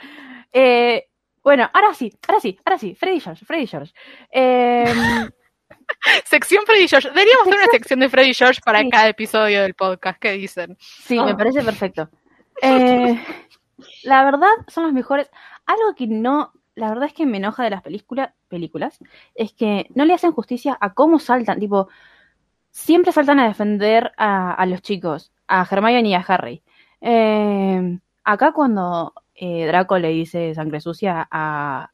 [0.53, 1.07] Eh,
[1.43, 2.95] bueno, ahora sí, ahora sí, ahora sí.
[2.95, 3.93] Freddy George, Freddy George.
[4.31, 4.85] Eh,
[6.25, 7.09] sección Freddy George.
[7.09, 10.19] Deberíamos hacer una sección de Freddy George para cada episodio del podcast.
[10.21, 10.77] ¿Qué dicen?
[10.81, 12.09] Sí, me parece perfecto.
[12.63, 13.19] Eh,
[14.03, 15.31] la verdad, son los mejores.
[15.65, 18.99] Algo que no, la verdad es que me enoja de las películas, películas,
[19.35, 21.59] es que no le hacen justicia a cómo saltan.
[21.59, 21.89] Tipo,
[22.71, 26.63] siempre saltan a defender a, los chicos, a Hermione y a Harry.
[27.01, 31.91] Eh, acá cuando eh, Draco le dice sangre sucia a,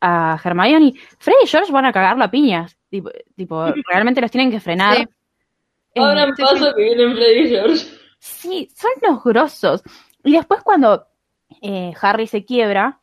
[0.00, 2.76] a Hermione, Freddy y George van a cagar la piñas.
[2.90, 4.96] Tipo, tipo realmente los tienen que frenar.
[4.96, 5.06] Sí.
[5.94, 7.86] Ahora paso que vienen Freddy y George.
[8.18, 9.82] Sí, son los grosos.
[10.24, 11.06] Y después cuando
[11.62, 13.00] eh, Harry se quiebra,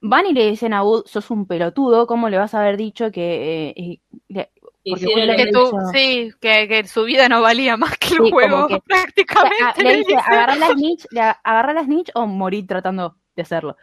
[0.00, 3.10] van y le dicen a Wood, sos un pelotudo, ¿cómo le vas a haber dicho
[3.10, 4.00] que...
[4.28, 4.48] Eh,
[4.84, 9.82] que tú, sí, que, su vida no valía más que el juego, prácticamente.
[9.82, 11.06] Le, dice, agarra la snitch,
[11.44, 13.76] agarra la snitch o morir tratando de hacerlo.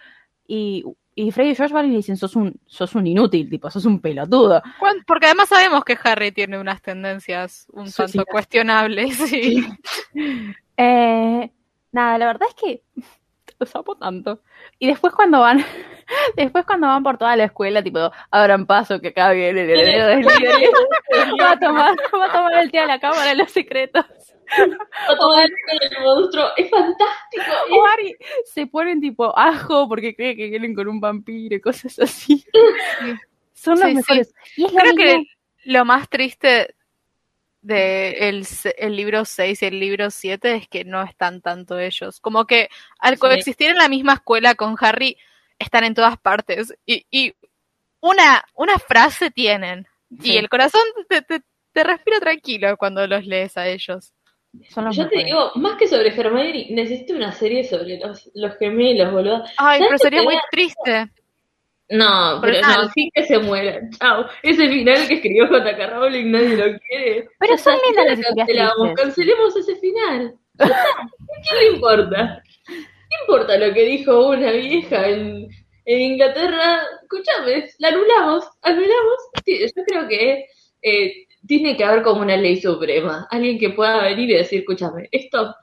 [0.48, 0.84] Y
[1.20, 4.00] y Freddy y George van y dicen, sos un, sos un inútil, tipo, sos un
[4.00, 4.62] pelotudo.
[5.08, 9.18] Porque además sabemos que Harry tiene unas tendencias un tanto cuestionables.
[9.28, 9.68] Sí.
[10.78, 11.52] Eh,
[11.92, 12.84] nada, la verdad es que
[13.60, 14.42] los amo tanto.
[14.80, 15.64] Y después cuando van,
[16.36, 20.08] después cuando van por toda la escuela, tipo, abran paso que acá viene el heredero
[20.08, 20.70] del líder.
[21.42, 24.06] va a tomar, va a tomar el té a la cámara los secretos.
[25.20, 25.52] O el
[26.02, 27.44] monstruo, es fantástico.
[28.46, 32.46] se ponen tipo ajo porque cree que quieren con un vampiro y cosas así.
[33.54, 34.34] Son los mejores.
[34.56, 35.24] Y Creo que
[35.66, 36.76] lo más triste
[37.68, 42.20] de el, el, libro 6 y el libro 7 es que no están tanto ellos.
[42.20, 45.18] Como que al coexistir en la misma escuela con Harry,
[45.60, 46.74] están en todas partes.
[46.86, 47.34] Y, y
[48.00, 49.88] una, una frase tienen.
[50.24, 51.42] Y el corazón te, te,
[51.74, 54.14] te respira tranquilo cuando los lees a ellos.
[54.92, 59.44] Yo te digo, más que sobre Hermione, necesito una serie sobre los, los gemelos, boludo.
[59.58, 61.10] Ay, pero sería muy triste.
[61.90, 63.90] No, pero no, sí que se mueran.
[63.92, 64.26] Chao.
[64.44, 65.88] Ese final que escribió J.K.
[65.88, 67.30] Rowling nadie lo quiere.
[67.40, 70.36] Pero son lindas las cancelamos, cancelemos ese final.
[70.58, 72.44] ¿Qué le importa?
[72.68, 75.48] ¿Qué importa lo que dijo una vieja en,
[75.88, 79.18] en Inglaterra, escúchame, la anulamos, anulamos.
[79.46, 80.46] yo creo que
[80.82, 85.08] eh, tiene que haber como una ley suprema, alguien que pueda venir y decir, escúchame,
[85.12, 85.56] esto...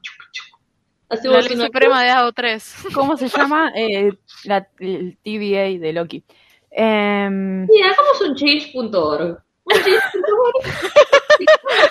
[1.09, 2.93] La ley suprema de AO3.
[2.95, 3.73] ¿Cómo se llama?
[3.75, 4.11] Eh,
[4.45, 6.25] la, el TVA de Loki.
[6.71, 9.39] Eh, Mira, hagamos un change.org.
[9.65, 11.15] Un change.org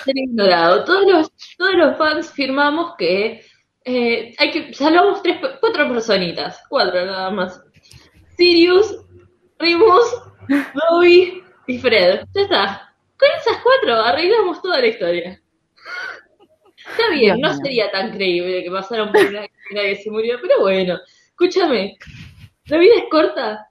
[0.04, 0.84] ser ignorado.
[0.84, 3.44] Todos los, todos los fans firmamos que
[3.84, 7.62] eh, hay que salvamos tres, cuatro personitas, cuatro nada más.
[8.36, 8.96] Sirius,
[9.58, 10.22] Rimus,
[10.74, 12.24] Bowie y Fred.
[12.34, 12.94] Ya está.
[13.18, 15.40] Con esas cuatro arreglamos toda la historia.
[16.90, 20.98] Está bien, no sería tan creíble que pasaron por una que se murió, pero bueno,
[21.30, 21.96] escúchame,
[22.66, 23.68] la vida es corta,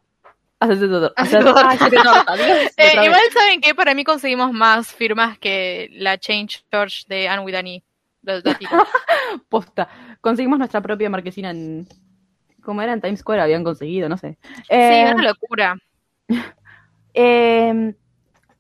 [2.78, 7.43] eh, igual saben que para mí conseguimos más firmas que la Change Church de Anne
[7.43, 7.84] Widani.
[9.49, 9.89] Posta.
[10.21, 11.88] Conseguimos nuestra propia marquesina en.
[12.63, 14.38] Como era en Times Square, habían conseguido, no sé.
[14.41, 15.78] sí, eh, una locura.
[17.15, 17.93] Em,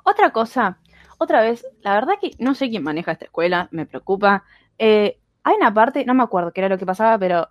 [0.03, 0.77] otra cosa,
[1.17, 4.43] otra vez, la verdad que no sé quién maneja esta escuela, me preocupa.
[4.77, 7.47] Eh, hay una parte, no me acuerdo qué era lo que pasaba, pero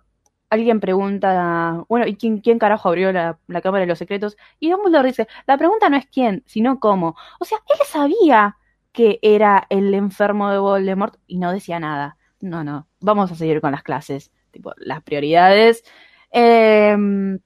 [0.49, 4.37] alguien pregunta, bueno, ¿y quién, quién carajo abrió la, Cámara de los Secretos?
[4.59, 7.15] Y Dumbledore dice, la pregunta no es quién, sino cómo.
[7.39, 8.57] O sea, él sabía
[8.91, 12.17] que era el enfermo de Voldemort y no decía nada.
[12.39, 14.31] No, no, vamos a seguir con las clases.
[14.51, 15.83] Tipo, las prioridades.
[16.29, 17.39] Em,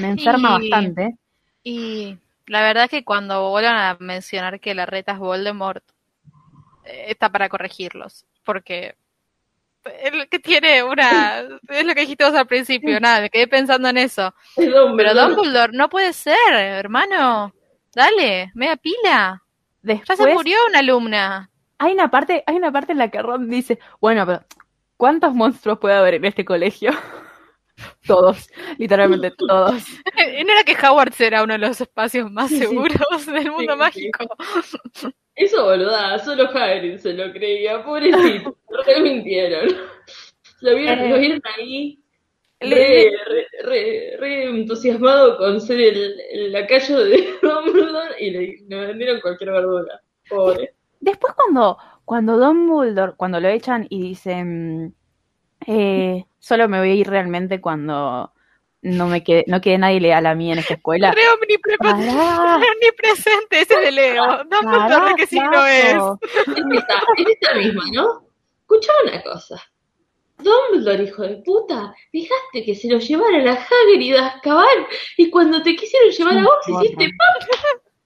[0.00, 1.16] me enferma bastante.
[1.62, 2.18] Y
[2.52, 5.82] la verdad es que cuando vuelvan a mencionar que la reta es Voldemort,
[6.84, 8.26] eh, está para corregirlos.
[8.44, 8.94] Porque
[10.02, 11.44] el que tiene una.
[11.68, 14.34] Es lo que dijiste vos al principio, nada, me quedé pensando en eso.
[14.54, 17.54] Pero Dumbledore, no puede ser, hermano.
[17.94, 19.42] Dale, media pila.
[19.80, 21.50] Después, ya se murió una alumna.
[21.78, 24.44] Hay una parte, hay una parte en la que Ron dice, bueno, pero
[24.98, 26.90] ¿cuántos monstruos puede haber en este colegio?
[28.06, 29.82] todos, literalmente todos.
[30.44, 34.24] ¿No era que Howard era uno de los espacios más seguros del mundo mágico?
[35.34, 39.68] Eso, boluda, solo Hagrid se lo creía, pobrecito, re mintieron.
[40.60, 42.02] Lo vieron, lo vieron ahí
[42.62, 43.12] re,
[43.64, 50.00] re, re, entusiasmado con ser el, el lacayo de Dumbledore y le, vendieron cualquier verdura,
[50.28, 50.74] pobre.
[51.00, 54.94] Después cuando, cuando Dumbledore, cuando lo echan y dicen,
[55.66, 58.32] eh, solo me voy a ir realmente cuando
[58.82, 61.12] no me quede, no quede nadie leal a mí en esta escuela.
[61.12, 64.42] Re omnipresente ese de Leo.
[64.44, 65.94] No me que sí no es.
[65.94, 68.26] Esta, esta misma, ¿no?
[68.60, 69.62] Escucha una cosa.
[70.38, 75.62] Dumbledore, hijo de puta, dejaste que se lo llevaran a Hagrid a Azkaban y cuando
[75.62, 77.36] te quisieron llevar a vos hiciste pam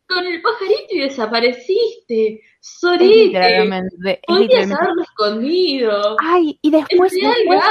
[0.08, 2.40] con el pajarito y desapareciste.
[2.60, 3.70] Sorete.
[4.26, 6.16] Podías haberlo escondido.
[6.20, 7.12] Ay, y después...
[7.12, 7.62] después...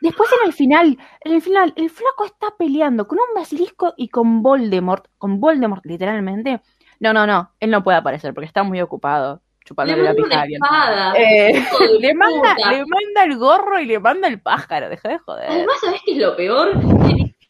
[0.00, 4.08] Después en el final, en el final, el flaco está peleando con un basilisco y
[4.08, 6.60] con Voldemort, con Voldemort literalmente.
[6.98, 11.14] No, no, no, él no puede aparecer porque está muy ocupado chupándole la pija a
[11.16, 11.52] eh,
[12.00, 15.48] le, manda, le manda el gorro y le manda el pájaro, deja de joder.
[15.48, 16.72] Además, ¿sabes qué es lo peor?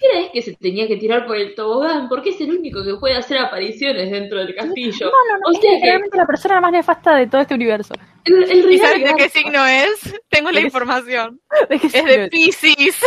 [0.02, 2.84] Ni siquiera es que se tenía que tirar por el tobogán, porque es el único
[2.84, 5.06] que puede hacer apariciones dentro del castillo.
[5.06, 7.94] No, no, no, es realmente la persona más nefasta de todo este universo.
[8.24, 10.14] ¿Y sabes de qué signo es?
[10.28, 11.40] Tengo la información.
[11.70, 13.00] es de Pisces.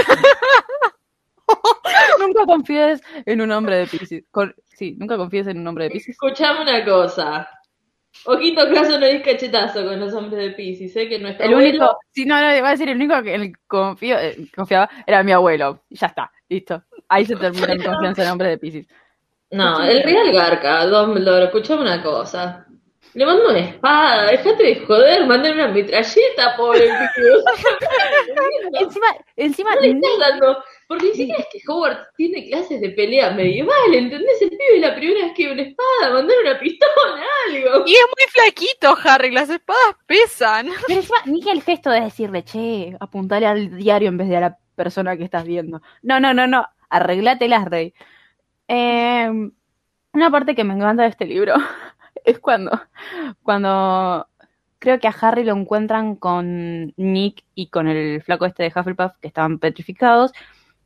[2.19, 4.23] nunca confíes en un hombre de Pisces.
[4.65, 6.09] Sí, nunca confíes en un hombre de Pisces.
[6.09, 7.49] Escuchame una cosa.
[8.23, 11.07] Ojito caso no es cachetazo con los hombres de Pisces, ¿eh?
[11.07, 14.37] Que no El único, sí, no, no, iba a decir, el único que confío, eh,
[14.55, 15.83] confiaba era mi abuelo.
[15.89, 16.83] Ya está, listo.
[17.07, 18.87] Ahí se termina mi confianza en hombres de Pisces.
[19.51, 22.65] No, el Real Garca, Dumbledore, escuchame una cosa.
[23.15, 26.89] Le mando una espada, déjate de joder, mandé una metralleta, pobre
[28.73, 29.75] encima, encima.
[29.75, 30.57] No le estás dando.
[30.89, 34.41] Porque ni siquiera es que Howard tiene clases de pelea medieval, ¿entendés?
[34.41, 37.85] El pibe la primera vez que una espada, mandar una pistola, algo.
[37.87, 40.67] Y es muy flaquito, Harry, las espadas pesan.
[40.85, 44.41] Pero encima, ni el gesto de decirle, che, apuntale al diario en vez de a
[44.41, 45.81] la persona que estás viendo.
[46.01, 47.93] No, no, no, no, arreglátelas, Rey.
[48.67, 49.29] Eh,
[50.11, 51.55] una parte que me encanta de este libro
[52.25, 52.71] es cuando,
[53.43, 54.27] cuando
[54.79, 59.13] creo que a Harry lo encuentran con Nick y con el flaco este de Hufflepuff
[59.21, 60.31] que estaban petrificados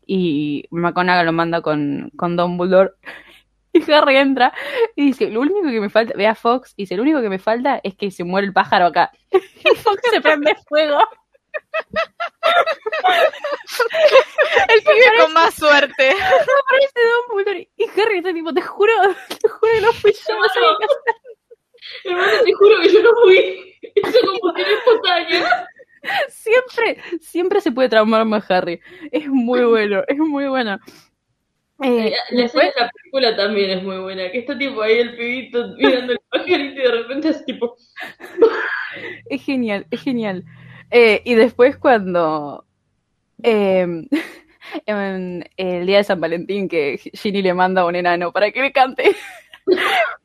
[0.06, 2.94] y McGonagall lo manda con, con Dumbledore
[3.74, 4.54] y Harry entra
[4.96, 7.30] y dice, lo único que me falta, ve a Fox y dice, lo único que
[7.30, 9.12] me falta es que se muere el pájaro acá.
[9.32, 11.00] Y Fox se prende fuego.
[14.70, 16.12] el pibe con más suerte.
[16.12, 18.94] Aparece Dumbledore y Harry está tipo, te juro,
[19.42, 20.36] te juro que no fui yo.
[22.04, 23.78] Hermano, te juro que yo no fui.
[23.96, 25.68] Eso como tiene espontánea.
[26.30, 28.80] Siempre, siempre se puede traumar más Harry.
[29.12, 30.80] Es muy bueno, es muy bueno.
[31.82, 35.16] Eh, la escena de la película también es muy buena, que está tipo ahí el
[35.16, 37.78] pibito mirando el pajarito y de repente es tipo...
[39.30, 40.44] es genial, es genial.
[40.92, 42.66] Eh, y después cuando...
[43.44, 44.08] Em,
[44.86, 48.62] en el día de San Valentín que Ginny le manda a un enano para que
[48.62, 49.16] le cante.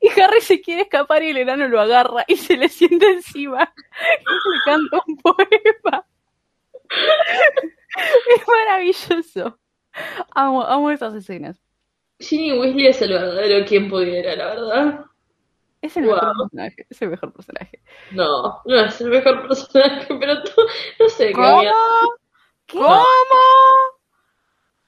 [0.00, 3.72] Y Harry se quiere escapar y el enano lo agarra y se le siente encima
[4.20, 6.06] y le canta un poema.
[8.36, 9.58] Es maravilloso.
[10.34, 11.60] Amo, amo esas escenas.
[12.18, 15.04] Ginny Weasley es el verdadero quien pudiera, la verdad.
[15.82, 17.82] Es el mejor personaje, es el mejor personaje.
[18.12, 20.34] No, no es el mejor personaje, pero
[20.98, 21.60] no sé ¿Cómo?
[22.66, 22.78] ¿Qué?
[22.78, 22.96] ¿Cómo?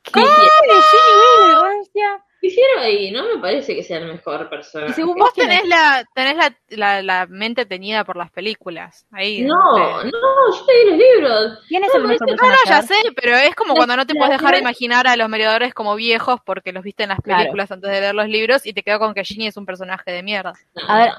[0.03, 0.21] ¿Qué?
[0.21, 3.11] Ginny Weasley, hicieron ahí?
[3.11, 4.95] No me parece que sea el mejor personaje.
[4.95, 9.07] Según vos tenés, la, tenés la, la, la, mente teñida por las películas.
[9.11, 11.59] Ahí, no, no, yo leí los libros.
[11.69, 12.49] ¿Quién es el mejor personaje?
[12.49, 15.17] No, no, ya sé, pero es como cuando no te puedes dejar de imaginar a
[15.17, 18.67] los mediadores como viejos porque los viste en las películas antes de leer los libros
[18.67, 20.55] y te quedó con que Ginny es un personaje de mierda.
[20.87, 21.11] a ver,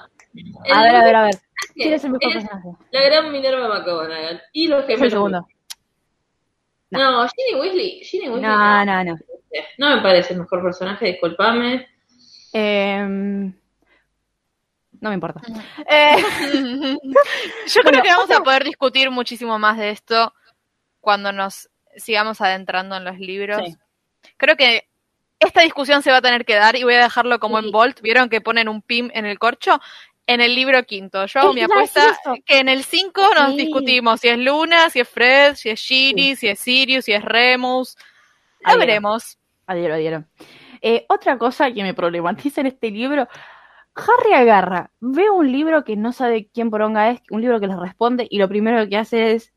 [0.72, 1.36] a ver, a ver, a ver.
[1.74, 2.70] ¿Quién es el mejor personaje?
[2.92, 4.42] La gran Minerva McGonagall.
[4.54, 5.46] Y los gemelos.
[6.90, 8.04] No, no Ginny Weasley.
[8.04, 9.18] Ginny Weasley no, no, no.
[9.78, 11.88] No me parece el mejor personaje, disculpame.
[12.54, 13.54] Eh,
[15.00, 15.42] no me importa.
[15.90, 16.16] Eh,
[17.68, 20.34] yo creo que vamos a poder discutir muchísimo más de esto
[21.00, 23.62] cuando nos sigamos adentrando en los libros.
[23.66, 23.76] Sí.
[24.38, 24.88] Creo que
[25.40, 27.66] esta discusión se va a tener que dar y voy a dejarlo como sí.
[27.66, 28.02] en Bolt.
[28.02, 29.80] ¿Vieron que ponen un pim en el corcho?
[30.28, 31.26] En el libro quinto.
[31.26, 33.58] Yo hago mi apuesta que en el 5 nos sí.
[33.58, 37.24] discutimos si es Luna, si es Fred, si es Ginny, si es Sirius, si es
[37.24, 37.96] Remus.
[38.60, 38.80] Lo Adhiero.
[38.80, 39.40] veremos.
[39.66, 40.26] Adhiero, adhiero.
[40.82, 43.28] Eh, otra cosa que me problematiza en este libro,
[43.96, 47.76] Harry agarra, ve un libro que no sabe quién poronga es, un libro que le
[47.76, 49.54] responde, y lo primero que hace es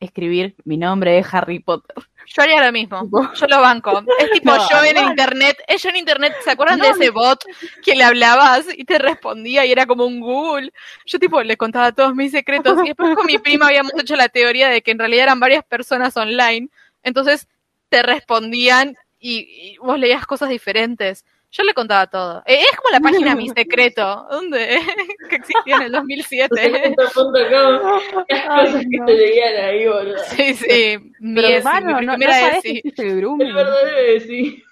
[0.00, 1.96] escribir mi nombre es Harry Potter.
[2.26, 4.02] Yo haría lo mismo, yo lo banco.
[4.18, 7.44] Es tipo no, yo en internet, yo en internet, ¿se acuerdan no, de ese bot
[7.82, 10.72] que le hablabas y te respondía y era como un Google?
[11.06, 14.28] Yo tipo le contaba todos mis secretos y después con mi prima habíamos hecho la
[14.28, 16.68] teoría de que en realidad eran varias personas online,
[17.02, 17.48] entonces
[17.90, 21.24] te respondían y, y vos leías cosas diferentes.
[21.56, 22.42] Yo le contaba todo.
[22.46, 24.80] Eh, es como la página Mi Secreto, ¿dónde?
[25.30, 26.94] que existía en el 2007.
[26.96, 30.18] Las cosas que te leían ahí, boludo.
[30.30, 30.98] Sí, sí.
[31.20, 33.46] Mi Pero, hermano, no, no sabes que existe el grooming.
[33.46, 34.64] El verdadero sí.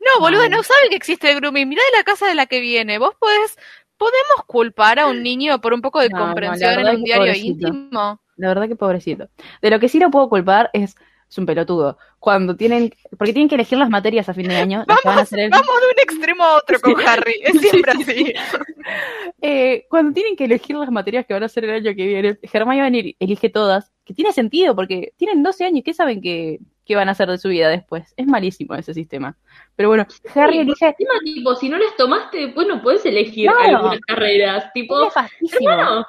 [0.00, 1.66] No, boludo, no sabe que existe el grooming.
[1.66, 2.98] Mirá de la casa de la que viene.
[2.98, 3.56] Vos podés,
[3.96, 7.24] podemos culpar a un niño por un poco de no, comprensión no, en un diario
[7.24, 7.68] pobrecito.
[7.68, 8.20] íntimo.
[8.36, 9.30] La verdad que pobrecito.
[9.62, 10.94] De lo que sí lo puedo culpar es
[11.28, 11.98] es un pelotudo.
[12.18, 14.84] Cuando tienen, porque tienen que elegir las materias a fin de año.
[14.86, 15.50] Vamos, van a hacer el...
[15.50, 18.34] vamos de un extremo a otro con Harry, es siempre así.
[19.42, 22.38] eh, cuando tienen que elegir las materias que van a hacer el año que viene,
[22.42, 27.08] Hermione elige todas, que tiene sentido porque tienen 12 años, ¿qué saben que, que van
[27.08, 28.14] a hacer de su vida después?
[28.16, 29.36] Es malísimo ese sistema.
[29.74, 30.86] Pero bueno, Harry sí, elige...
[30.86, 34.72] Encima, tipo, si no las tomaste, después no puedes elegir no, algunas carreras.
[34.72, 35.70] Tipo, es nefastísimo.
[35.70, 36.06] Hermano.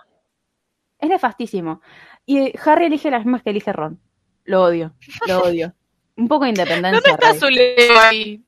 [1.00, 1.82] Es nefastísimo.
[2.26, 4.00] Y Harry elige las mismas que elige Ron.
[4.48, 4.94] Lo odio,
[5.28, 5.74] lo odio.
[6.16, 6.92] Un poco de independencia.
[6.92, 8.42] ¿Dónde está su Leo ahí?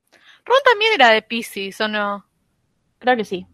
[0.45, 2.25] Ron también era de Pisces, ¿o no?
[2.97, 3.45] Creo que sí.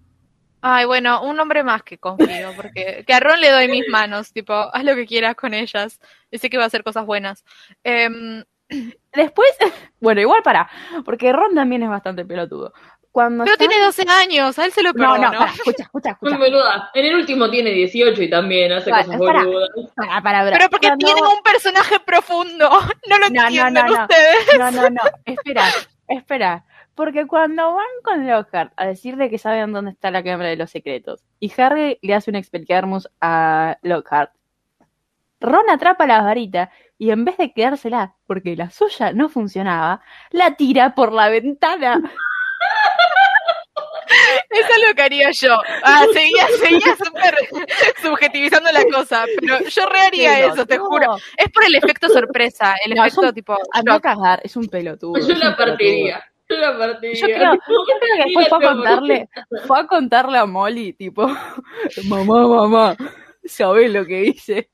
[0.62, 4.32] Ay, bueno, un hombre más que confío, porque que a Ron le doy mis manos,
[4.32, 6.00] tipo, haz lo que quieras con ellas.
[6.30, 7.44] Y sé que va a hacer cosas buenas.
[7.84, 8.44] Eh,
[9.14, 9.50] Después,
[10.00, 10.70] bueno, igual para,
[11.04, 12.74] porque Ron también es bastante pelotudo.
[13.16, 13.66] Cuando Pero está...
[13.66, 15.16] tiene 12 años, a él se lo perdono.
[15.16, 16.38] No, no, para, escucha, escucha, escucha.
[16.38, 16.92] Muy boluda.
[16.94, 19.70] En el último tiene 18 y también hace cosas para, boludas.
[19.96, 20.52] Para, para, para.
[20.52, 21.06] Pero porque Cuando...
[21.06, 22.70] tiene un personaje profundo.
[23.10, 24.60] No lo no, entienden no, no, ustedes.
[24.60, 25.02] No, no, no.
[25.24, 25.64] Espera,
[26.10, 26.66] espera.
[26.94, 30.70] Porque cuando van con Lockhart a decirle que saben dónde está la cámara de los
[30.70, 34.32] secretos, y Harry le hace un explicarmus a Lockhart,
[35.40, 40.02] Ron atrapa la varita y en vez de quedársela, porque la suya no funcionaba,
[40.32, 42.02] la tira por la ventana.
[44.56, 45.58] Eso es lo que haría yo.
[45.84, 47.36] Ah, seguía, seguía súper
[48.02, 50.86] subjetivizando la cosa, pero yo reharía Pero eso, te no.
[50.86, 51.18] juro.
[51.38, 53.58] Es por el efecto sorpresa, el No, efecto un- tipo.
[53.74, 55.20] A no cagar, es un pelotudo.
[55.20, 56.24] Yo es la partiría.
[56.50, 57.16] Yo la partiría.
[57.20, 59.30] Yo creo, yo creo que después fue a contarle,
[59.68, 61.28] fue a contarle a Molly, tipo,
[62.06, 62.96] mamá, mamá,
[63.44, 64.70] ¿sabés lo que hice?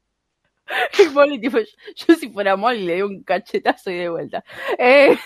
[1.00, 1.66] Y Molly, tipo, yo,
[2.08, 4.44] yo si fuera Molly le doy un cachetazo y de vuelta.
[4.78, 5.18] Eh,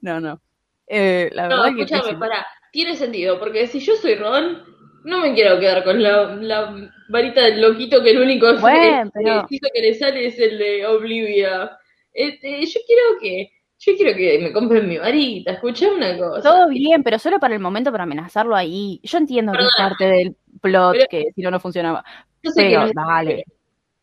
[0.00, 0.40] no, no.
[0.86, 2.20] Eh, la No, verdad que escúchame, pésimo.
[2.20, 2.46] pará.
[2.76, 4.62] Tiene sentido, porque si yo soy Ron,
[5.04, 9.46] no me quiero quedar con la, la varita del loquito que el único Bueno, pero-
[9.48, 11.70] que le sale es el de Oblivia.
[12.12, 16.42] Este, yo quiero que yo quiero que me compren mi varita, escuché una cosa.
[16.42, 19.00] Todo bien, pero solo para el momento para amenazarlo ahí.
[19.02, 22.04] Yo entiendo que es parte del plot, Pero- que si no, no funcionaba.
[22.42, 23.44] Yo sé que Pero, no es- dale.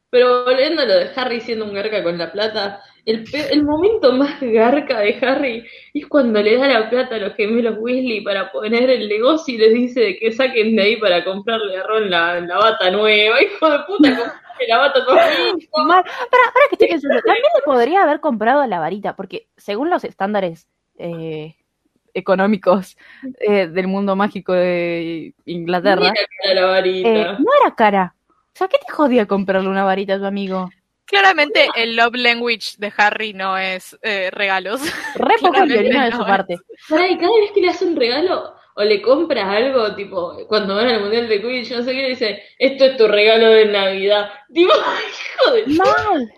[0.09, 4.13] Pero volviendo a lo de Harry siendo un garca con la plata, el, el momento
[4.13, 8.51] más garca de Harry es cuando le da la plata a los gemelos Weasley para
[8.51, 12.39] poner el negocio y les dice que saquen de ahí para comprarle a Ron la,
[12.39, 13.41] la bata nueva.
[13.43, 14.09] Hijo de puta,
[14.67, 15.31] la bata para,
[15.71, 20.67] para que estoy pensando, también le podría haber comprado la varita, porque según los estándares
[20.97, 21.55] eh,
[22.13, 22.97] económicos
[23.39, 26.13] eh, del mundo mágico de Inglaterra,
[26.45, 28.15] eh, no era cara.
[28.29, 30.69] O sea, ¿qué te jodía comprarle una varita a tu amigo?
[31.05, 34.81] Claramente el love language de Harry no es eh, regalos.
[35.15, 36.57] Re poco de su parte.
[36.89, 41.01] cada vez que le hace un regalo o le compras algo, tipo, cuando van al
[41.01, 44.31] Mundial de Quidditch, no sé qué, dice, esto es tu regalo de Navidad.
[44.49, 44.73] Digo,
[45.43, 45.65] hijo de...
[45.67, 46.33] Mal.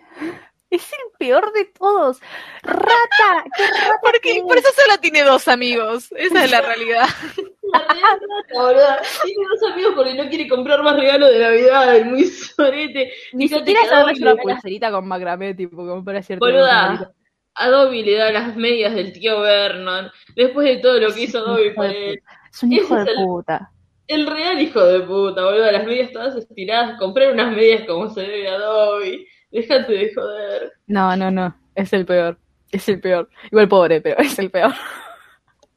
[0.70, 2.20] Es el peor de todos.
[2.64, 4.00] Rata, qué rata.
[4.02, 6.12] Porque, por eso solo tiene dos amigos.
[6.18, 7.08] Esa es la realidad.
[7.74, 11.96] Rata, Tiene dos amigos porque no quiere comprar más regalos de Navidad.
[11.96, 13.12] Es muy sorete.
[13.34, 16.46] Ni siquiera sabes una pulserita con macramé, tipo, como para cierto.
[16.46, 17.12] Boluda.
[17.58, 20.12] A Dobby le da las medias del tío Vernon.
[20.36, 22.22] Después de todo lo que hizo Dobby por él.
[22.52, 23.72] Es un hijo de puta.
[24.08, 25.72] El real hijo de puta, boludo.
[25.72, 27.00] Las medias todas estiradas.
[27.00, 29.26] Comprar unas medias como se debe a Dobby.
[29.52, 30.74] Déjate de joder.
[30.88, 31.56] No, no, no.
[31.76, 32.38] Es el peor.
[32.72, 33.30] Es el peor.
[33.52, 34.74] Igual pobre, pero es el peor.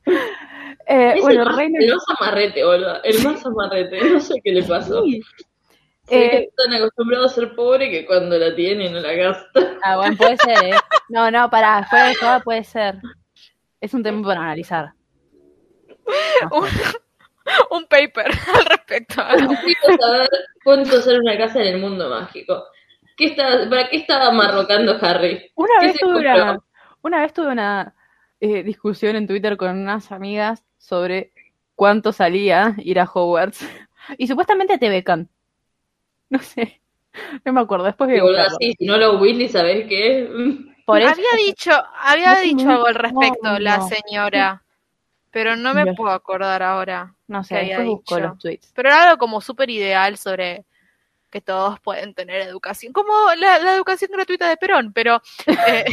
[0.89, 1.79] eh, bueno, el, Reina...
[1.81, 3.03] el más amarrete, boludo.
[3.03, 4.01] El más amarrete.
[4.13, 5.03] No sé qué le pasó.
[5.05, 5.21] Sí.
[6.11, 9.79] Eh, están acostumbrados a ser pobre que cuando la tienen no la gastan.
[9.83, 10.75] Ah, bueno, puede ser, ¿eh?
[11.09, 12.97] No, no, para, fuera de todo puede ser.
[13.81, 14.93] Es un tema para analizar.
[17.71, 19.23] un, paper al respecto.
[19.27, 20.29] Quiero saber
[20.65, 22.65] cuánto sale una casa en el mundo mágico.
[23.71, 25.51] ¿Para qué estaba amarrocando Harry?
[25.55, 26.59] Una vez tuve una,
[27.03, 27.95] una vez tuve una
[28.41, 31.33] eh, discusión en Twitter con unas amigas sobre
[31.75, 33.61] cuánto salía ir a Hogwarts.
[34.17, 35.29] Y supuestamente te becan.
[36.31, 36.81] No sé.
[37.45, 37.87] No me acuerdo.
[37.87, 40.29] Después voy a si no lo Willy, ¿sabes qué?
[40.87, 44.63] había dicho, había dicho algo al respecto la señora.
[45.31, 47.15] Pero no me puedo acordar ahora.
[47.29, 48.21] No sé, había dicho.
[48.21, 48.73] los tweets.
[48.75, 50.65] Pero era algo como súper ideal sobre
[51.31, 55.85] que todos pueden tener educación, como la, educación gratuita de Perón, pero, eh,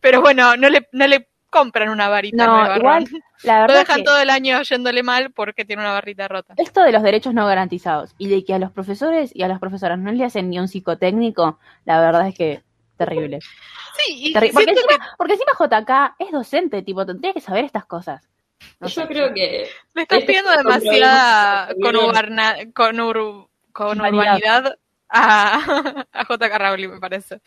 [0.00, 3.06] pero bueno, no le, no le compran una varita no, igual,
[3.44, 6.54] la verdad Lo dejan todo el año yéndole mal porque tiene una barrita rota.
[6.56, 9.60] Esto de los derechos no garantizados y de que a los profesores y a las
[9.60, 12.62] profesoras no le hacen ni un psicotécnico, la verdad es que
[12.96, 13.38] terrible.
[13.96, 18.28] Sí, y porque, encima, porque, encima, JK es docente, tipo, tendría que saber estas cosas.
[18.80, 19.68] Yo creo que...
[19.94, 21.94] Le estás pidiendo demasiada con,
[22.72, 24.76] con, con urbanidad
[25.08, 26.58] a, a J.K.
[26.58, 27.40] Rowling, me parece.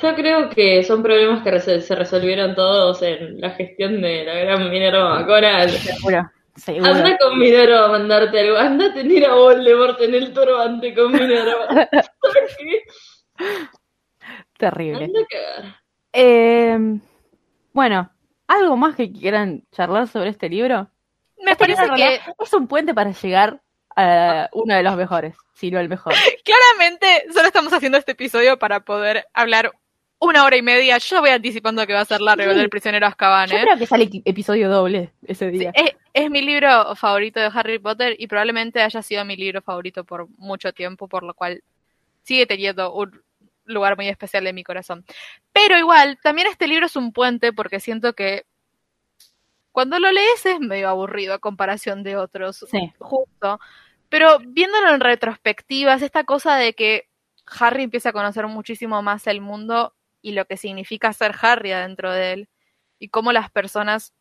[0.00, 4.70] Yo creo que son problemas que se resolvieron todos en la gestión de la gran
[4.70, 5.70] Minerva Coral.
[5.70, 8.56] Seguro, Anda con Minerva a mandarte algo.
[8.58, 11.66] Anda a tener a Voldemort en el turbante con Minerva.
[14.56, 15.04] Terrible.
[15.04, 15.76] Anda a cagar.
[16.12, 16.78] Eh,
[17.72, 18.10] bueno,
[18.46, 20.88] ¿algo más que quieran charlar sobre este libro?
[21.38, 23.60] Me este parece que es un puente para llegar
[23.96, 26.12] a uno de los mejores, si no el mejor.
[26.44, 29.72] Claramente, solo estamos haciendo este episodio para poder hablar
[30.18, 30.98] una hora y media.
[30.98, 33.48] Yo voy anticipando que va a ser la rebelión del prisionero Azkaban.
[33.48, 33.62] Yo ¿eh?
[33.62, 35.72] creo que sale episodio doble ese día.
[36.12, 40.28] es, mi libro favorito de Harry Potter y probablemente haya sido mi libro favorito por
[40.36, 41.62] mucho tiempo, por lo cual
[42.22, 43.22] sigue teniendo un
[43.64, 45.04] lugar muy especial en mi corazón.
[45.52, 48.44] Pero igual, también este libro es un puente porque siento que
[49.72, 52.66] cuando lo lees es medio aburrido a comparación de otros.
[52.68, 52.92] Sí.
[52.98, 53.60] Justo.
[54.08, 57.08] Pero viéndolo en retrospectivas, esta cosa de que
[57.60, 62.12] Harry empieza a conocer muchísimo más el mundo y lo que significa ser Harry adentro
[62.12, 62.48] de él.
[62.98, 64.12] Y cómo las personas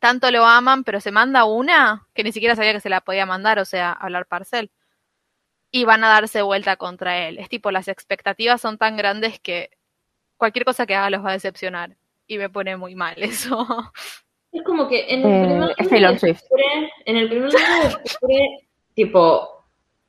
[0.00, 3.26] tanto lo aman, pero se manda una que ni siquiera sabía que se la podía
[3.26, 4.70] mandar, o sea, hablar parcel.
[5.70, 7.38] Y van a darse vuelta contra él.
[7.38, 9.70] Es tipo, las expectativas son tan grandes que
[10.36, 11.96] cualquier cosa que haga los va a decepcionar.
[12.26, 13.66] Y me pone muy mal eso.
[14.52, 19.64] Es como que en el primer eh, en el primer descubre tipo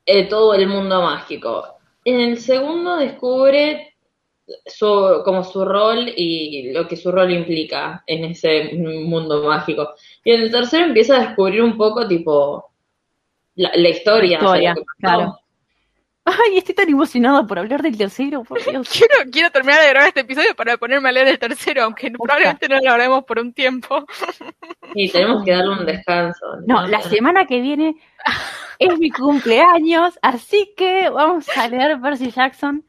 [0.06, 1.78] eh, todo el mundo mágico.
[2.06, 3.91] En el segundo descubre
[4.66, 9.94] su, como su rol y lo que su rol implica en ese mundo mágico.
[10.24, 12.72] Y en el tercero empieza a descubrir un poco, tipo,
[13.56, 14.40] la, historia.
[15.00, 15.38] claro.
[16.24, 18.88] Ay, estoy tan emocionada por hablar del tercero, por Dios.
[18.90, 22.70] quiero, quiero terminar de grabar este episodio para ponerme a leer el tercero, aunque probablemente
[22.70, 24.06] no lo haremos por un tiempo.
[24.94, 26.46] Y tenemos que darle un descanso.
[26.68, 27.96] No, la semana que viene
[28.78, 32.84] es mi cumpleaños, así que vamos a leer Percy Jackson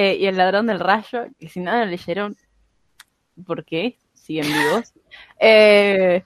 [0.00, 2.36] eh, y El ladrón del rayo, que si no lo leyeron,
[3.44, 3.98] ¿por qué?
[4.14, 4.92] Siguen vivos.
[5.40, 6.24] Eh,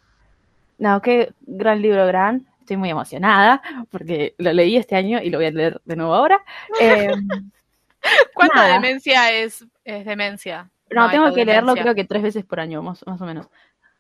[0.77, 2.47] no, qué gran libro, gran.
[2.61, 6.15] Estoy muy emocionada porque lo leí este año y lo voy a leer de nuevo
[6.15, 6.43] ahora.
[6.81, 7.13] Eh,
[8.35, 10.71] ¿Cuánta demencia es, es demencia?
[10.91, 13.49] No, tengo que leerlo creo que tres veces por año, más, o menos.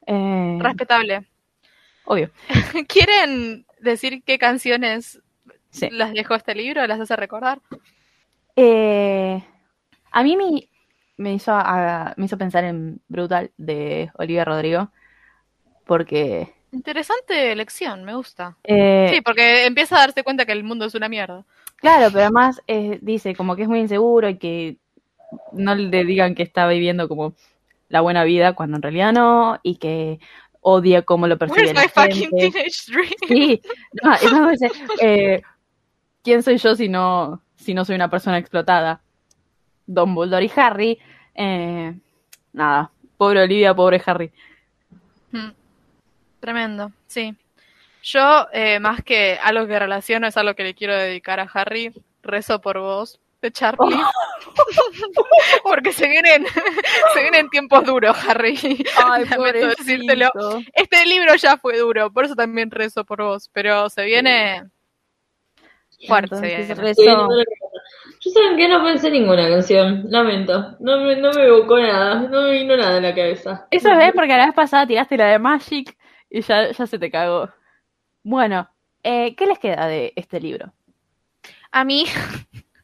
[0.07, 1.27] Eh, Respetable.
[2.05, 2.31] Obvio.
[2.89, 5.23] ¿Quieren decir qué canciones
[5.93, 6.87] las dejó este libro?
[6.87, 7.61] ¿Las hace recordar?
[8.57, 9.43] Eh,
[10.13, 10.69] a mí me,
[11.17, 11.53] me, hizo,
[12.17, 14.91] me hizo pensar en Brutal de Olivia Rodrigo.
[15.87, 16.53] Porque.
[16.71, 18.57] Interesante elección, me gusta.
[18.65, 21.45] Eh, sí, porque empieza a darse cuenta que el mundo es una mierda.
[21.77, 22.63] Claro, pero además
[23.01, 24.77] dice como que es muy inseguro y que
[25.53, 27.35] no le digan que está viviendo como
[27.89, 30.19] la buena vida cuando en realidad no y que
[30.61, 32.53] odia cómo lo percibe la gente.
[33.29, 33.61] Sí,
[34.03, 35.43] no, dice, eh,
[36.23, 39.02] ¿quién soy yo si no, si no soy una persona explotada?
[39.87, 40.99] Don Bulldor y Harry,
[41.35, 41.95] eh,
[42.53, 44.31] nada, pobre Olivia, pobre Harry.
[45.31, 45.51] Hmm.
[46.41, 47.35] Tremendo, sí.
[48.03, 51.93] Yo, eh, más que algo que relaciono, es algo que le quiero dedicar a Harry.
[52.23, 53.97] Rezo por vos, de Charlie.
[55.63, 56.47] Porque se vienen,
[57.15, 58.59] se vienen tiempos duros, Harry.
[58.97, 60.31] Ay, decírtelo.
[60.73, 63.51] Este libro ya fue duro, por eso también rezo por vos.
[63.53, 64.65] Pero se viene
[66.07, 66.75] fuerte.
[68.25, 70.77] Yo saben que no pensé ninguna canción, lamento.
[70.79, 73.67] No me, no me evocó nada, no me vino nada en la cabeza.
[73.69, 75.99] Eso es porque la vez pasada tiraste la de Magic
[76.31, 77.51] y ya, ya se te cagó.
[78.23, 78.71] Bueno,
[79.03, 80.73] eh, ¿qué les queda de este libro?
[81.73, 82.05] A mí,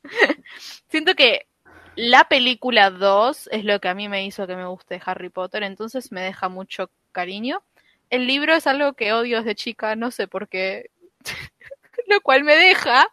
[0.88, 1.46] siento que
[1.94, 5.62] la película 2 es lo que a mí me hizo que me guste Harry Potter,
[5.62, 7.62] entonces me deja mucho cariño.
[8.10, 10.90] El libro es algo que odio desde chica, no sé por qué,
[12.08, 13.06] lo cual me deja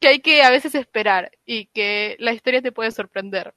[0.00, 3.54] que hay que a veces esperar y que la historia te puede sorprender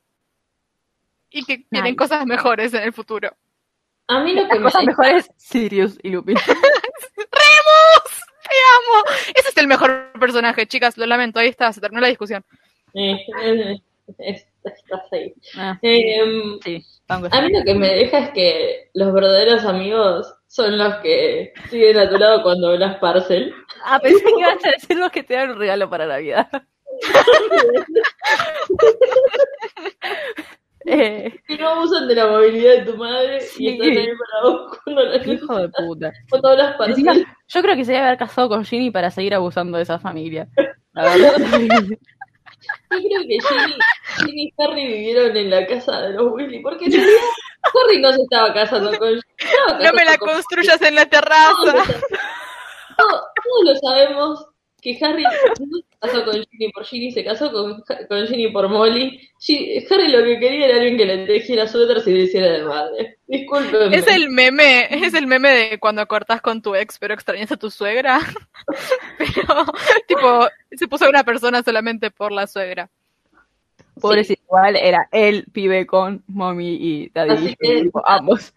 [1.30, 3.36] y que tienen cosas mejores en el futuro.
[4.08, 6.36] A mí lo que me cosas mejores Sirius y Lupin.
[6.46, 8.14] ¡Remus!
[8.44, 9.18] ¡Te amo!
[9.34, 12.44] Ese es el mejor personaje, chicas, lo lamento, ahí está, se terminó la discusión.
[12.94, 13.26] Eh,
[14.70, 15.34] estás ahí.
[15.58, 16.60] Ah, em,
[17.08, 21.98] a mí lo que me deja es que los verdaderos amigos son los que siguen
[21.98, 23.54] a tu lado cuando hablas parcel.
[23.84, 26.48] Ah, pensé que ibas a decir los que te dan un regalo para Navidad.
[30.86, 34.78] Eh, que no abusan de la movilidad de tu madre y están ahí para vos
[34.84, 36.12] cuando la Hijo de puta.
[36.30, 36.76] Cuando hablas
[37.48, 40.50] yo creo que se debe haber casado con Ginny para seguir abusando de esa familia.
[40.92, 41.36] La verdad.
[42.92, 43.38] Yo creo que
[44.20, 47.22] Ginny, y Harry vivieron en la casa de los Weasley, porque en realidad
[47.64, 49.22] Harry no se estaba casando con Ginny.
[49.84, 51.84] No me la construyas en la terraza.
[52.98, 53.24] Todos,
[53.66, 54.48] lo sabemos
[54.82, 59.30] que Harry no casó con Ginny por Ginny, se casó con, con Ginny por Molly.
[59.90, 63.18] Harry lo que quería era alguien que le tejiera suéter y le hiciera de madre.
[63.28, 63.94] Disculpen.
[63.94, 67.58] Es el meme, es el meme de cuando cortas con tu ex pero extrañas a
[67.58, 68.20] tu suegra.
[69.18, 69.66] pero,
[70.08, 72.90] tipo, se puso una persona solamente por la suegra.
[74.00, 77.56] Pobrecito, igual era el pibe con mommy y daddy,
[78.06, 78.54] ambos.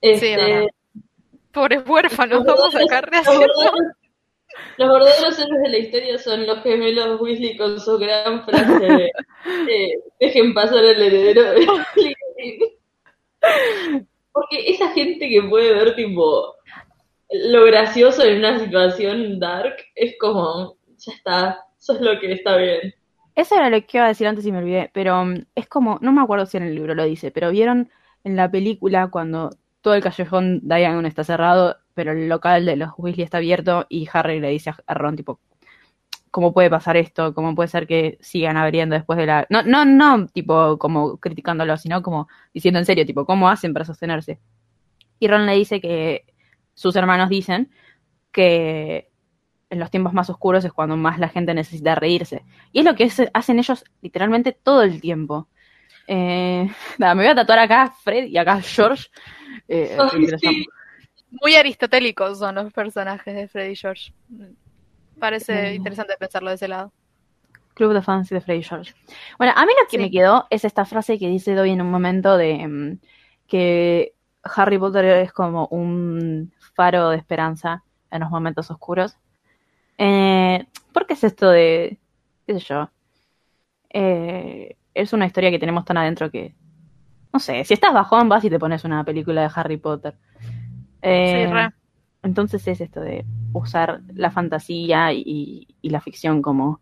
[0.00, 0.68] Este, sí,
[1.52, 3.18] Pobres huérfanos, vamos a sacar de
[4.76, 9.10] los verdaderos héroes de la historia son los gemelos Weasley con su gran frase
[9.66, 11.66] de dejen pasar el heredero de
[14.32, 16.54] Porque esa gente que puede ver tipo
[17.30, 22.56] lo gracioso en una situación dark es como, ya está, eso es lo que está
[22.56, 22.94] bien.
[23.34, 25.98] Eso era lo que iba a decir antes y me olvidé, pero um, es como,
[26.00, 27.90] no me acuerdo si en el libro lo dice, pero vieron
[28.24, 29.50] en la película cuando
[29.80, 34.08] todo el callejón Diagon está cerrado, pero el local de los Weasley está abierto y
[34.12, 35.40] Harry le dice a Ron, tipo,
[36.30, 37.34] ¿cómo puede pasar esto?
[37.34, 39.48] ¿Cómo puede ser que sigan abriendo después de la...
[39.50, 43.84] No, no, no, tipo, como criticándolo, sino como diciendo en serio, tipo, ¿cómo hacen para
[43.84, 44.38] sostenerse?
[45.18, 46.24] Y Ron le dice que
[46.72, 47.68] sus hermanos dicen
[48.30, 49.10] que
[49.68, 52.44] en los tiempos más oscuros es cuando más la gente necesita reírse.
[52.70, 55.48] Y es lo que hacen ellos literalmente todo el tiempo.
[56.06, 59.08] Eh, nada, me voy a tatuar acá Fred y acá George.
[59.66, 59.96] Eh,
[61.30, 64.12] Muy aristotélicos son los personajes de Fred y George.
[65.18, 66.92] Parece interesante pensarlo de ese lado.
[67.74, 68.94] Club de fans de Fred y George.
[69.36, 71.90] Bueno, a mí lo que me quedó es esta frase que dice Dobby en un
[71.90, 72.98] momento de mm,
[73.46, 79.16] que Harry Potter es como un faro de esperanza en los momentos oscuros.
[79.98, 81.98] Eh, ¿Por qué es esto de,
[82.46, 82.90] qué sé yo?
[83.90, 86.54] Eh, es una historia que tenemos tan adentro que,
[87.32, 90.16] no sé, si estás bajón vas y te pones una película de Harry Potter.
[91.02, 91.70] Eh,
[92.22, 96.80] entonces es esto de usar la fantasía y, la ficción como,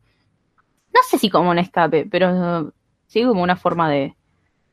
[0.95, 2.73] no sé si como un escape, pero
[3.07, 4.17] sí como una forma de,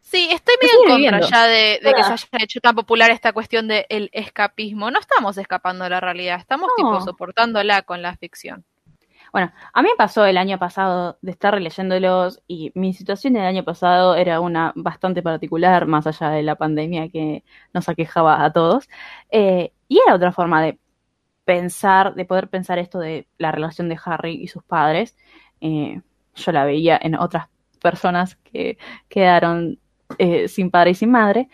[0.03, 3.69] Sí, estoy medio en contra ya de, que se haya hecho tan popular esta cuestión
[3.69, 4.91] del escapismo.
[4.91, 8.65] No estamos escapando de la realidad, estamos tipo soportándola con la ficción.
[9.33, 13.43] Bueno, a mí me pasó el año pasado de estar releyéndolos y mi situación del
[13.45, 18.53] año pasado era una bastante particular, más allá de la pandemia que nos aquejaba a
[18.53, 18.87] todos.
[19.31, 20.79] Eh, y era otra forma de
[21.45, 25.17] pensar, de poder pensar esto de la relación de Harry y sus padres.
[25.61, 26.01] Eh,
[26.35, 27.47] yo la veía en otras
[27.81, 28.77] personas que
[29.09, 29.79] quedaron
[30.19, 31.49] eh, sin padre y sin madre.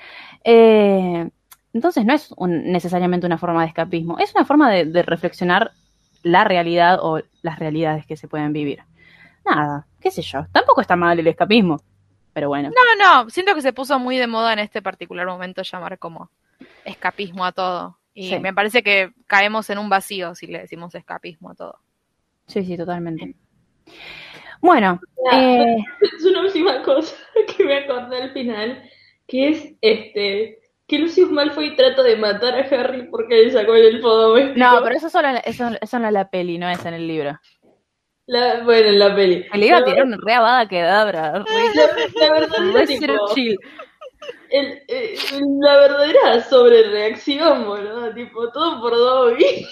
[1.74, 5.72] Entonces no es necesariamente una forma de escapismo, es una forma de, reflexionar
[6.24, 8.80] la realidad o las realidades que se pueden vivir.
[9.46, 11.82] Nada, qué sé yo, tampoco está mal el escapismo,
[12.34, 12.70] pero bueno.
[12.70, 16.30] No, no, siento que se puso muy de moda en este particular momento llamar como
[16.86, 17.98] escapismo a todo.
[18.14, 21.80] Y me parece que caemos en un vacío si le decimos escapismo a todo.
[22.48, 23.34] Sí, sí, totalmente.
[24.62, 25.00] Bueno,
[25.32, 25.78] eh...
[26.02, 27.16] es una última cosa
[27.58, 28.84] que me acordé al final,
[29.26, 30.59] que es este
[30.90, 34.96] que Lucius Malfoy trata de matar a Harry porque le sacó el elfo No, pero
[34.96, 37.40] eso solo eso, eso no es la peli, no es en el libro.
[38.26, 39.46] La, bueno, en la peli.
[39.54, 41.32] El libro tiene una re abada quedabra.
[41.32, 43.00] La, la verdad es
[43.36, 43.58] chill.
[44.50, 45.16] El, eh,
[45.62, 48.14] la verdadera sobrereacción, boludo.
[48.14, 49.68] Tipo, todo por Dobby.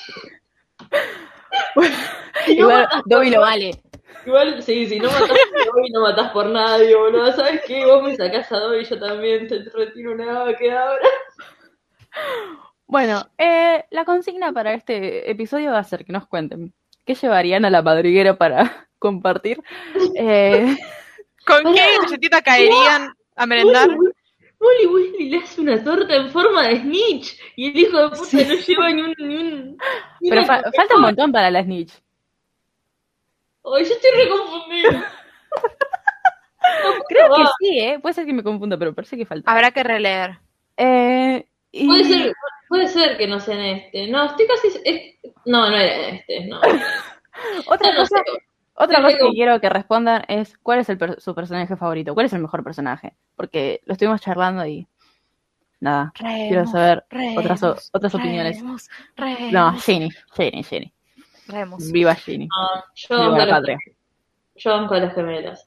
[2.48, 3.72] Igual, Dobby lo vale.
[4.28, 7.32] Igual, sí, si no matas por Dobby, no matas por nadie, boludo.
[7.32, 7.86] ¿Sabes qué?
[7.86, 11.08] Vos me sacás a Dobby, yo también te retiro una que ahora.
[12.88, 16.74] Bueno, eh, la consigna para este episodio va a ser que nos cuenten
[17.06, 19.62] qué llevarían a la madriguera para compartir.
[20.16, 20.76] Eh...
[21.46, 23.88] ¿Con qué galletita caerían a merendar?
[23.90, 28.38] Molly Weasley le hace una torta en forma de snitch y el hijo de puta
[28.38, 29.16] no lleva ni un...
[29.20, 29.78] Ni un
[30.30, 31.94] Pero falta un montón para la snitch.
[33.76, 35.12] Ay, yo estoy reconfundida.
[37.10, 38.00] Creo que sí, ¿eh?
[38.00, 39.52] Puede ser que me confunda, pero parece que falta.
[39.52, 40.40] Habrá que releer.
[40.76, 42.34] Eh, puede, ser,
[42.68, 44.08] puede ser que no sea en este.
[44.08, 45.18] No, estoy casi...
[45.46, 46.60] No, no era en este, no.
[47.68, 48.22] Otra cosa...
[48.80, 52.34] Otra cosa que quiero que respondan es cuál es el su personaje favorito, cuál es
[52.34, 54.88] el mejor personaje, porque lo estuvimos charlando y
[55.80, 57.04] nada, quiero saber
[57.36, 58.62] otras otras opiniones.
[59.52, 60.94] No, Ginny, Ginny,
[61.92, 62.48] Viva Ginny.
[62.56, 63.78] Ah, yo Viva la patria.
[64.56, 65.66] Yo con las gemelas.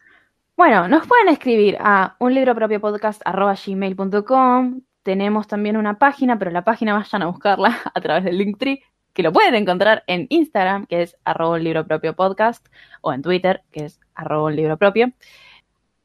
[0.56, 4.82] Bueno, nos pueden escribir a un libro propio podcast gmail.com.
[5.02, 8.82] Tenemos también una página, pero la página vayan a buscarla a través del Linktree,
[9.14, 12.66] que lo pueden encontrar en Instagram, que es arroba un libro propio podcast,
[13.00, 15.12] o en Twitter, que es arroba un libro propio.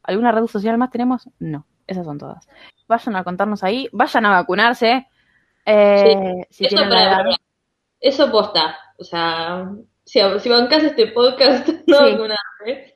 [0.03, 1.27] ¿Alguna red social más tenemos?
[1.39, 2.47] No, esas son todas.
[2.87, 5.07] Vayan a contarnos ahí, vayan a vacunarse.
[5.65, 6.77] Eh, si eso,
[7.99, 8.77] eso posta.
[8.97, 9.69] O sea,
[10.03, 12.95] si, si bancas este podcast, no vacunarte.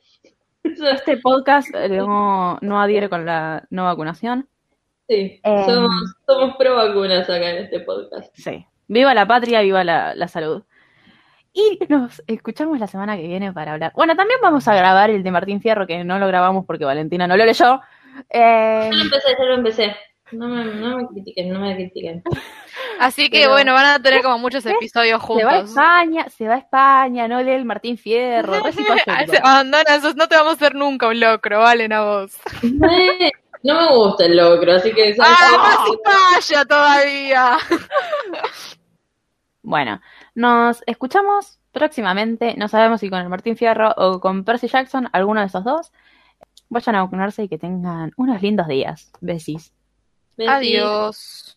[0.62, 4.46] Este podcast eh, no, no adhiere con la no vacunación.
[5.08, 8.30] Sí, em, somos, somos pro vacunas acá en este podcast.
[8.34, 10.64] Sí, Viva la patria, viva la, salud.
[11.52, 13.92] Y nos escuchamos la semana que viene para hablar.
[13.94, 17.28] Bueno, también vamos a grabar el de Martín Fierro, que no lo grabamos porque Valentina
[17.28, 17.80] no lo leyó.
[18.28, 18.88] Eh...
[18.90, 19.96] Yo lo empecé, yo lo empecé.
[20.32, 22.22] No me, no me critiquen, no me critiquen.
[23.00, 25.40] Así que bueno, van a tener como muchos episodios juntos.
[25.40, 28.54] Se va a España, se va a España, no lee el Martín Fierro.
[29.42, 32.36] abandona esos, no te vamos a hacer nunca un locro, valen a vos.
[33.62, 35.14] No me gusta el locro, así que...
[35.20, 37.58] ¡Ah, vaya todavía!
[39.62, 40.00] Bueno,
[40.34, 42.54] nos escuchamos próximamente.
[42.56, 45.92] No sabemos si con el Martín Fierro o con Percy Jackson, alguno de esos dos.
[46.70, 49.12] Vayan a vacunarse y que tengan unos lindos días.
[49.20, 49.72] Besis.
[50.46, 51.56] Adiós.